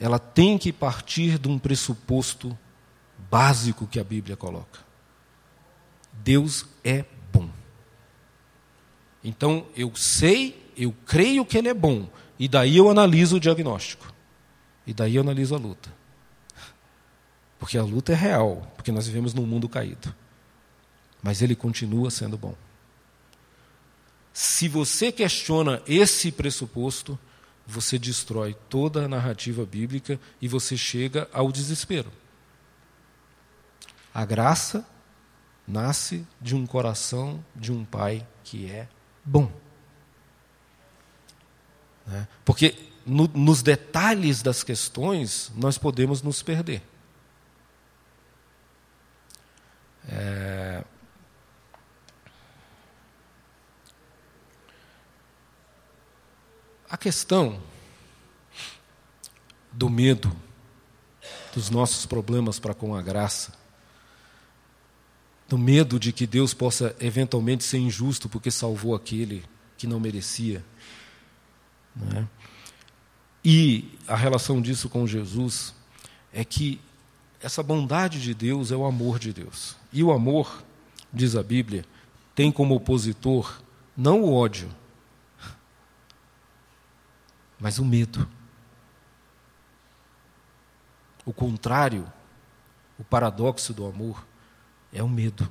[0.00, 2.56] ela tem que partir de um pressuposto
[3.30, 4.80] básico que a Bíblia coloca.
[6.12, 7.48] Deus é bom.
[9.22, 12.08] Então eu sei, eu creio que Ele é bom,
[12.38, 14.12] e daí eu analiso o diagnóstico,
[14.86, 15.92] e daí eu analiso a luta.
[17.58, 20.12] Porque a luta é real, porque nós vivemos num mundo caído.
[21.22, 22.56] Mas Ele continua sendo bom.
[24.32, 27.18] Se você questiona esse pressuposto,
[27.66, 32.10] você destrói toda a narrativa bíblica e você chega ao desespero.
[34.12, 34.86] A graça
[35.66, 38.88] nasce de um coração de um pai que é
[39.24, 39.50] bom.
[42.06, 42.26] Né?
[42.44, 42.74] Porque
[43.06, 46.82] no, nos detalhes das questões nós podemos nos perder.
[50.08, 50.84] É...
[56.92, 57.58] A questão
[59.72, 60.30] do medo
[61.54, 63.54] dos nossos problemas para com a graça
[65.48, 69.42] do medo de que Deus possa eventualmente ser injusto porque salvou aquele
[69.78, 70.62] que não merecia.
[71.96, 72.28] Né?
[73.42, 75.74] E a relação disso com Jesus
[76.30, 76.78] é que
[77.40, 79.76] essa bondade de Deus é o amor de Deus.
[79.90, 80.62] E o amor,
[81.10, 81.86] diz a Bíblia,
[82.34, 83.62] tem como opositor
[83.96, 84.68] não o ódio,
[87.62, 88.28] mas o medo.
[91.24, 92.12] O contrário,
[92.98, 94.26] o paradoxo do amor
[94.92, 95.48] é o medo.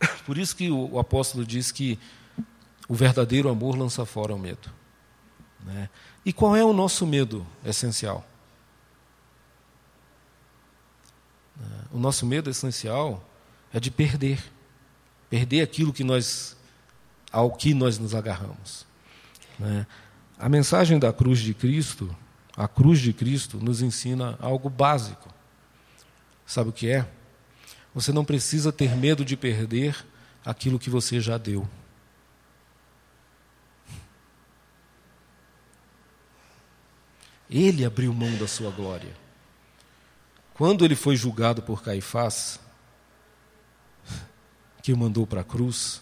[0.24, 1.98] Por isso que o, apóstolo diz que
[2.88, 4.72] o verdadeiro amor lança fora o medo.
[5.62, 5.90] Né?
[6.24, 8.26] E qual é o nosso medo essencial?
[11.92, 13.22] O nosso medo essencial
[13.74, 14.42] é de perder,
[15.28, 16.56] perder aquilo que nós,
[17.30, 18.86] ao que nós nos agarramos.
[19.58, 19.86] Né?
[20.40, 22.16] A mensagem da cruz de Cristo,
[22.56, 25.28] a cruz de Cristo, nos ensina algo básico.
[26.46, 27.06] Sabe o que é?
[27.94, 29.94] Você não precisa ter medo de perder
[30.42, 31.68] aquilo que você já deu.
[37.50, 39.14] Ele abriu mão da sua glória.
[40.54, 42.58] Quando ele foi julgado por Caifás,
[44.82, 46.00] que o mandou para a cruz,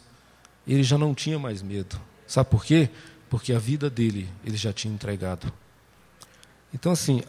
[0.65, 2.01] ele já não tinha mais medo.
[2.25, 2.89] Sabe por quê?
[3.29, 5.53] Porque a vida dele ele já tinha entregado.
[6.73, 7.23] Então, assim,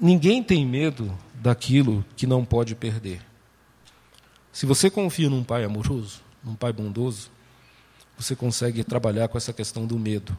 [0.00, 3.20] ninguém tem medo daquilo que não pode perder.
[4.52, 7.30] Se você confia num pai amoroso, num pai bondoso,
[8.16, 10.36] você consegue trabalhar com essa questão do medo.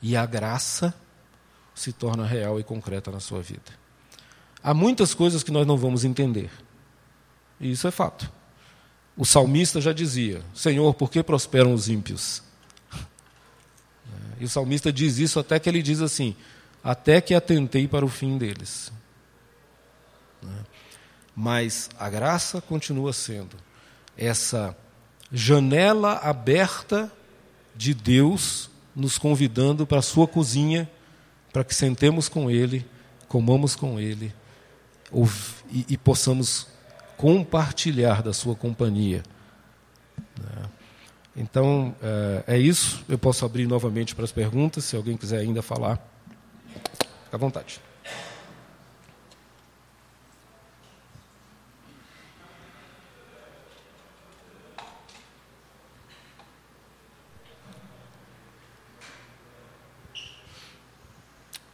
[0.00, 0.94] E a graça
[1.74, 3.86] se torna real e concreta na sua vida.
[4.62, 6.50] Há muitas coisas que nós não vamos entender.
[7.60, 8.30] E isso é fato.
[9.16, 12.42] O salmista já dizia: Senhor, por que prosperam os ímpios?
[14.38, 16.36] E o salmista diz isso até que ele diz assim:
[16.82, 18.92] Até que atentei para o fim deles.
[20.42, 20.64] Né?
[21.34, 23.56] Mas a graça continua sendo
[24.16, 24.76] essa
[25.30, 27.12] janela aberta
[27.74, 30.90] de Deus nos convidando para a sua cozinha,
[31.52, 32.86] para que sentemos com Ele,
[33.28, 34.32] comamos com Ele
[35.70, 36.66] e, possamos
[37.16, 39.22] compartilhar da sua companhia.
[40.38, 40.70] Né?
[41.36, 43.04] Então, é, é, isso.
[43.08, 46.00] Eu posso abrir novamente para as perguntas, se alguém quiser ainda falar.
[47.24, 47.80] Fique à vontade.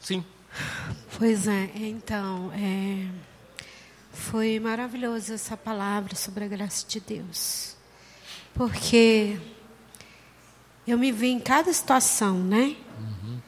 [0.01, 0.25] Sim.
[1.17, 3.07] Pois é, então, é,
[4.13, 7.77] foi maravilhoso essa palavra sobre a graça de Deus.
[8.55, 9.39] Porque
[10.87, 12.77] eu me vi em cada situação, né?
[12.99, 13.41] Uhum.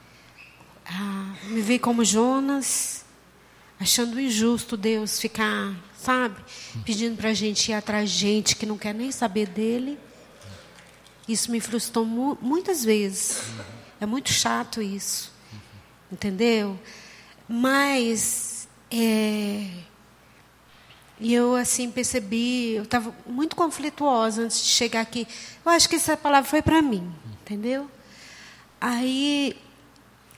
[0.86, 3.04] Ah, me vi como Jonas,
[3.78, 6.42] achando injusto Deus ficar, sabe,
[6.84, 9.98] pedindo para a gente ir atrás de gente que não quer nem saber dele.
[11.28, 13.42] Isso me frustrou mu muitas vezes.
[14.00, 15.34] É muito chato isso
[16.14, 16.78] entendeu?
[17.48, 19.68] Mas é,
[21.20, 25.26] e eu assim percebi, eu estava muito conflituosa antes de chegar aqui.
[25.64, 27.90] Eu acho que essa palavra foi para mim, entendeu?
[28.80, 29.56] Aí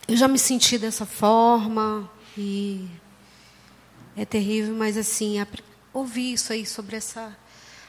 [0.06, 2.88] eu já me senti dessa forma e
[4.16, 5.44] é terrível, mas assim
[5.92, 7.36] ouvi isso aí sobre essa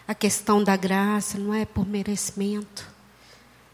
[0.07, 2.87] a questão da graça, não é por merecimento,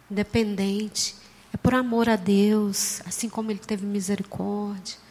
[0.09, 1.15] independente
[1.53, 5.02] É por amor a Deus, assim como Ele teve misericórdia.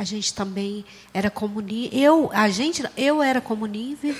[0.00, 0.82] A gente também
[1.12, 1.90] era comunível.
[1.92, 4.16] Eu, a gente, eu era comunível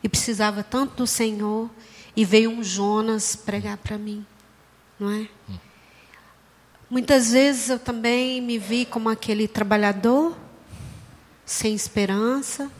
[0.00, 1.68] e precisava tanto do Senhor.
[2.14, 4.24] E veio um Jonas pregar para mim,
[4.96, 5.28] não é?
[6.88, 10.36] Muitas vezes eu também me vi como aquele trabalhador
[11.44, 12.70] sem esperança.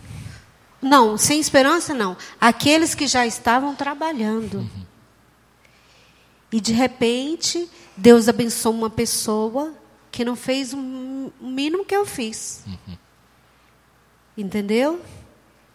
[0.80, 2.16] Não, sem esperança não.
[2.40, 4.58] Aqueles que já estavam trabalhando.
[4.58, 4.86] Uhum.
[6.52, 9.74] E de repente, Deus abençoou uma pessoa
[10.14, 10.76] que não fez o
[11.40, 12.62] mínimo que eu fiz.
[12.68, 12.96] Uhum.
[14.38, 15.04] Entendeu?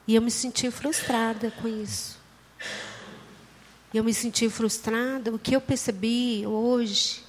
[0.08, 2.18] E eu me senti frustrada com isso.
[3.94, 5.36] Eu me senti frustrada.
[5.36, 7.22] O que eu percebi hoje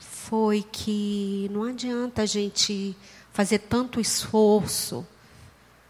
[0.00, 2.96] foi que não adianta a gente
[3.32, 5.06] fazer tanto esforço,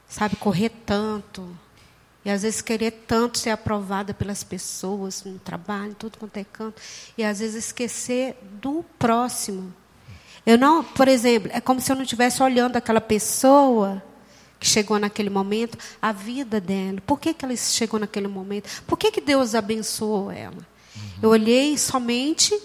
[0.07, 1.59] sabe, correr tanto,
[2.23, 6.83] e às vezes querer tanto ser aprovada pelas pessoas no trabalho, tudo quanto é canto,
[7.17, 9.75] e às vezes esquecer do próximo.
[10.47, 14.03] Eu não, por exemplo, é como se eu não estivesse olhando aquela pessoa
[14.61, 17.01] que chegou naquele momento, a vida dela.
[17.07, 18.83] Por que, que ela chegou naquele momento?
[18.87, 20.57] Por que, que Deus abençoou ela?
[20.57, 21.03] Uhum.
[21.23, 22.59] Eu olhei somente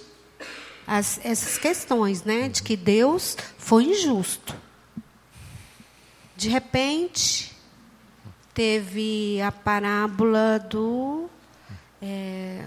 [0.88, 4.56] as, essas questões, né, de que Deus foi injusto.
[6.36, 7.54] De repente,
[8.54, 11.30] teve a parábola do.
[12.02, 12.66] É,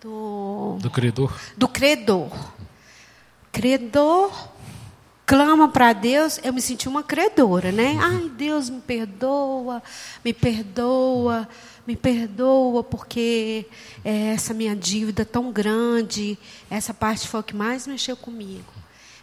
[0.00, 1.40] do, do credor.
[1.56, 2.52] Do credor.
[3.52, 4.48] Credor
[5.26, 7.96] clama para Deus, eu me senti uma credora, né?
[8.00, 9.80] Ai, Deus me perdoa,
[10.24, 11.48] me perdoa
[11.90, 13.66] me perdoa porque
[14.04, 16.38] é, essa minha dívida tão grande,
[16.70, 18.72] essa parte foi o que mais mexeu comigo.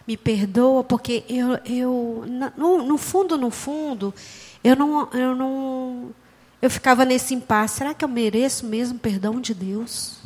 [0.06, 2.24] Me perdoa porque eu, eu
[2.56, 4.14] no, no fundo, no fundo,
[4.62, 6.14] eu não, eu não,
[6.60, 7.78] eu ficava nesse impasse.
[7.78, 10.18] Será que eu mereço mesmo perdão de Deus?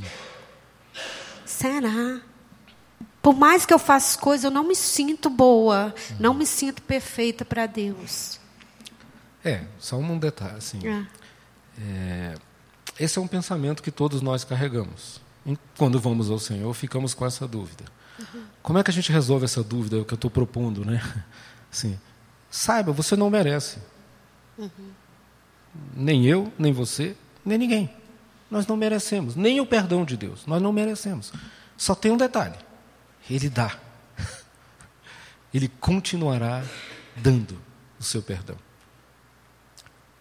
[1.44, 2.20] Será?
[3.22, 7.44] Por mais que eu faça coisas, eu não me sinto boa, não me sinto perfeita
[7.44, 8.40] para Deus.
[9.44, 10.80] É, só um detalhe, assim.
[10.86, 11.06] É.
[11.80, 12.34] É,
[12.98, 15.20] esse é um pensamento que todos nós carregamos.
[15.76, 17.84] Quando vamos ao Senhor, ficamos com essa dúvida.
[18.18, 18.42] Uhum.
[18.62, 20.00] Como é que a gente resolve essa dúvida?
[20.00, 21.02] O que eu estou propondo, né?
[21.72, 21.98] Assim,
[22.50, 23.78] saiba, você não merece.
[24.58, 24.68] Uhum.
[25.94, 27.90] Nem eu, nem você, nem ninguém.
[28.50, 29.34] Nós não merecemos.
[29.34, 30.46] Nem o perdão de Deus.
[30.46, 31.32] Nós não merecemos.
[31.76, 32.56] Só tem um detalhe:
[33.28, 33.78] Ele dá.
[35.52, 36.64] Ele continuará
[37.16, 37.60] dando
[37.98, 38.56] o seu perdão.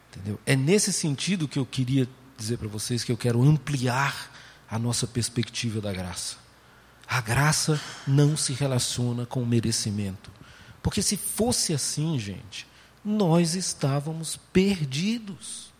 [0.09, 0.39] Entendeu?
[0.45, 2.07] É nesse sentido que eu queria
[2.37, 4.31] dizer para vocês que eu quero ampliar
[4.69, 6.37] a nossa perspectiva da graça.
[7.07, 10.31] A graça não se relaciona com o merecimento.
[10.81, 12.67] Porque se fosse assim, gente,
[13.03, 15.70] nós estávamos perdidos.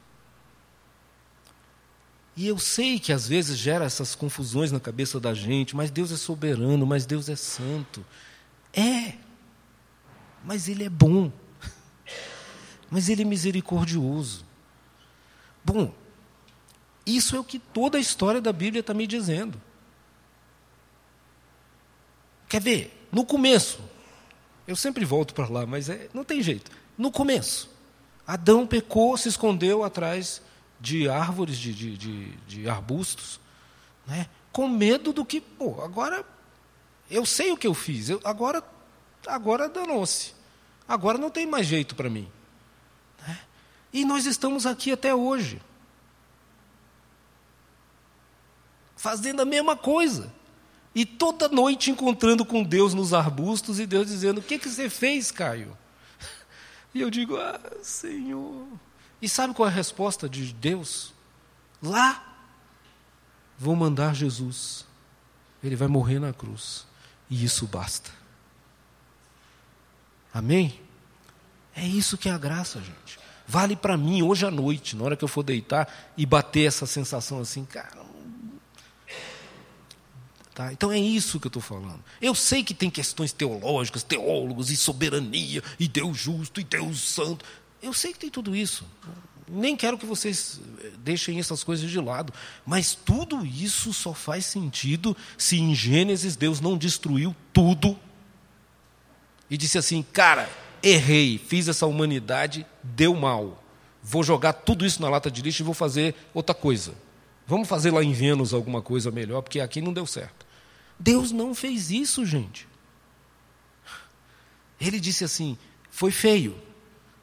[2.42, 6.12] E eu sei que às vezes gera essas confusões na cabeça da gente, mas Deus
[6.12, 8.04] é soberano, mas Deus é santo.
[8.74, 9.14] É,
[10.44, 11.32] mas Ele é bom
[12.90, 14.44] mas ele é misericordioso.
[15.64, 15.94] Bom,
[17.06, 19.62] isso é o que toda a história da Bíblia está me dizendo.
[22.50, 23.08] Quer ver?
[23.12, 23.80] No começo,
[24.68, 26.72] eu sempre volto para lá, mas é, não tem jeito.
[26.98, 27.70] No começo,
[28.26, 30.42] Adão pecou, se escondeu atrás
[30.82, 33.40] de árvores, de, de, de, de arbustos,
[34.06, 34.28] né?
[34.52, 36.26] com medo do que, pô, agora
[37.10, 38.64] eu sei o que eu fiz, eu, agora,
[39.28, 40.34] agora danou-se,
[40.88, 42.30] agora não tem mais jeito para mim.
[43.94, 45.62] E nós estamos aqui até hoje.
[48.96, 50.32] Fazendo a mesma coisa.
[50.94, 54.90] E toda noite encontrando com Deus nos arbustos e Deus dizendo: O que, que você
[54.90, 55.78] fez, Caio?
[56.94, 58.68] E eu digo: Ah, Senhor.
[59.22, 61.14] E sabe qual é a resposta de Deus?
[61.82, 62.24] Lá,
[63.58, 64.86] vou mandar Jesus.
[65.64, 66.86] Ele vai morrer na cruz.
[67.30, 68.10] E isso basta.
[70.34, 70.80] Amém?
[71.76, 73.20] É isso que é a graça, gente.
[73.48, 75.88] Vale para mim hoje à noite, na hora que eu for deitar
[76.18, 78.02] e bater essa sensação assim, cara.
[80.54, 80.72] Tá?
[80.72, 82.04] Então é isso que eu estou falando.
[82.22, 87.46] Eu sei que tem questões teológicas, teólogos e soberania, e Deus justo, e Deus santo.
[87.82, 88.86] Eu sei que tem tudo isso.
[89.48, 92.34] Nem quero que vocês eh, deixem essas coisas de lado.
[92.66, 98.00] Mas tudo isso só faz sentido se em Gênesis Deus não destruiu tudo
[99.50, 100.50] e disse assim: cara,
[100.82, 103.62] errei, fiz essa humanidade, deu mal.
[104.02, 106.94] Vou jogar tudo isso na lata de lixo e vou fazer outra coisa.
[107.46, 110.46] Vamos fazer lá em Vênus alguma coisa melhor, porque aqui não deu certo.
[110.98, 112.68] Deus não fez isso, gente.
[114.80, 115.58] Ele disse assim:
[115.92, 116.56] foi feio,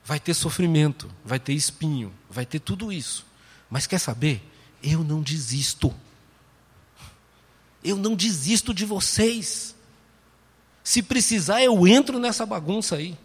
[0.09, 3.27] vai ter sofrimento, vai ter espinho, vai ter tudo isso.
[3.69, 4.43] Mas quer saber?
[4.83, 5.95] Eu não desisto.
[7.85, 9.75] Eu não desisto de vocês.
[10.83, 13.19] Se precisar, eu entro nessa bagunça aí.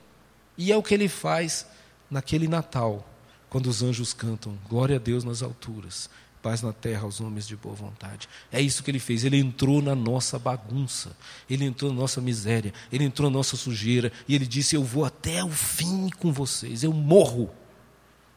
[0.58, 1.66] E é o que ele faz
[2.12, 3.10] naquele Natal,
[3.50, 6.10] quando os anjos cantam: Glória a Deus nas alturas,
[6.44, 8.28] paz na terra aos homens de boa vontade.
[8.52, 9.24] É isso que ele fez.
[9.24, 11.16] Ele entrou na nossa bagunça,
[11.50, 15.06] ele entrou na nossa miséria, ele entrou na nossa sujeira e ele disse: Eu vou
[15.06, 17.50] até o fim com vocês, eu morro,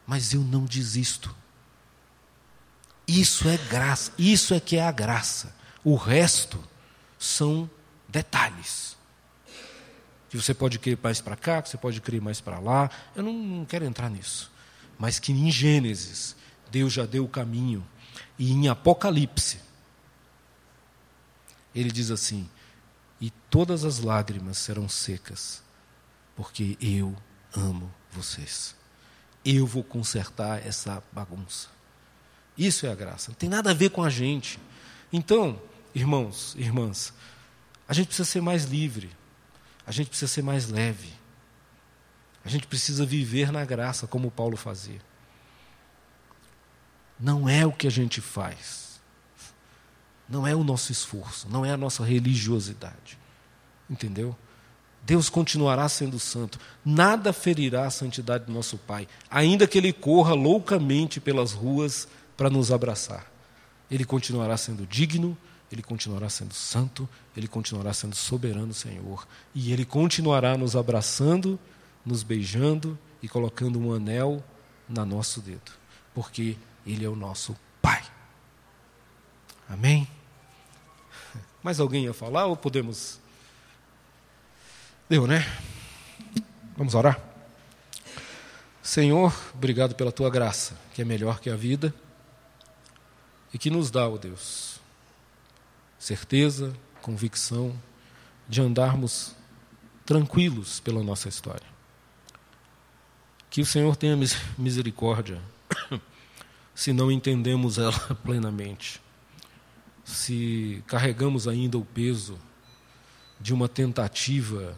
[0.05, 1.35] mas eu não desisto.
[3.05, 5.53] Isso é graça, isso é que é a graça.
[5.83, 6.57] O resto
[7.19, 7.69] são
[8.07, 8.97] detalhes
[10.29, 12.89] que você pode crer mais para cá, que você pode crer mais para lá.
[13.15, 14.51] Eu não, não quero entrar nisso.
[14.99, 16.35] Mas que em Gênesis,
[16.71, 17.85] Deus já deu o caminho.
[18.37, 19.59] E em Apocalipse,
[21.73, 22.49] ele diz assim:
[23.19, 25.63] E todas as lágrimas serão secas,
[26.35, 27.15] porque eu
[27.55, 28.75] amo vocês.
[29.43, 31.69] Eu vou consertar essa bagunça.
[32.57, 33.31] Isso é a graça.
[33.31, 34.59] Não tem nada a ver com a gente.
[35.13, 35.61] Então,
[35.93, 37.13] irmãos, irmãs,
[37.87, 39.09] a gente precisa ser mais livre.
[39.85, 41.13] A gente precisa ser mais leve.
[42.43, 44.99] A gente precisa viver na graça, como Paulo fazia.
[47.19, 48.99] Não é o que a gente faz.
[50.29, 51.47] Não é o nosso esforço.
[51.49, 53.17] Não é a nossa religiosidade.
[53.89, 54.35] Entendeu?
[55.07, 56.59] Deus continuará sendo santo.
[56.83, 62.49] Nada ferirá a santidade do nosso Pai, ainda que ele corra loucamente pelas ruas para
[62.49, 63.25] nos abraçar.
[63.89, 65.37] Ele continuará sendo digno,
[65.71, 69.25] ele continuará sendo santo, ele continuará sendo soberano Senhor,
[69.55, 71.57] e ele continuará nos abraçando,
[72.05, 74.43] nos beijando e colocando um anel
[74.89, 75.71] na nosso dedo,
[76.13, 76.57] porque
[76.87, 78.03] ele é o nosso Pai.
[79.69, 80.07] Amém?
[81.61, 83.19] Mais alguém ia falar ou podemos?
[85.09, 85.45] Deu, né?
[86.75, 87.19] Vamos orar?
[88.81, 91.93] Senhor, obrigado pela tua graça, que é melhor que a vida
[93.53, 94.79] e que nos dá, ó oh Deus,
[95.99, 97.77] certeza, convicção
[98.47, 99.35] de andarmos
[100.05, 101.67] tranquilos pela nossa história.
[103.49, 104.17] Que o Senhor tenha
[104.57, 105.41] misericórdia
[106.77, 109.01] se não entendemos ela plenamente,
[110.05, 112.37] se carregamos ainda o peso
[113.41, 114.77] de uma tentativa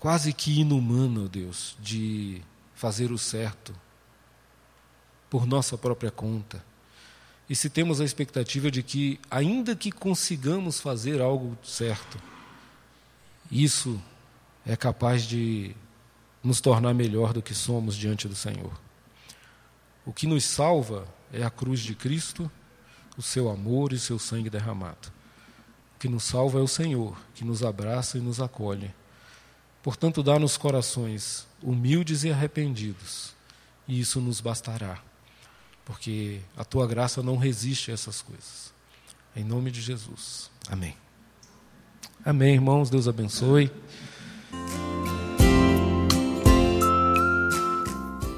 [0.00, 2.42] quase que inumana, Deus, de
[2.74, 3.72] fazer o certo
[5.30, 6.60] por nossa própria conta
[7.48, 12.18] e se temos a expectativa de que, ainda que consigamos fazer algo certo,
[13.48, 14.02] isso
[14.66, 15.76] é capaz de
[16.42, 18.83] nos tornar melhor do que somos diante do Senhor.
[20.04, 22.50] O que nos salva é a cruz de Cristo,
[23.16, 25.12] o seu amor e o seu sangue derramado.
[25.96, 28.94] O que nos salva é o Senhor, que nos abraça e nos acolhe.
[29.82, 33.34] Portanto, dá-nos corações humildes e arrependidos,
[33.86, 35.00] e isso nos bastará
[35.84, 38.72] porque a tua graça não resiste a essas coisas.
[39.36, 40.50] Em nome de Jesus.
[40.68, 40.96] Amém.
[42.24, 42.88] Amém, irmãos.
[42.88, 43.70] Deus abençoe.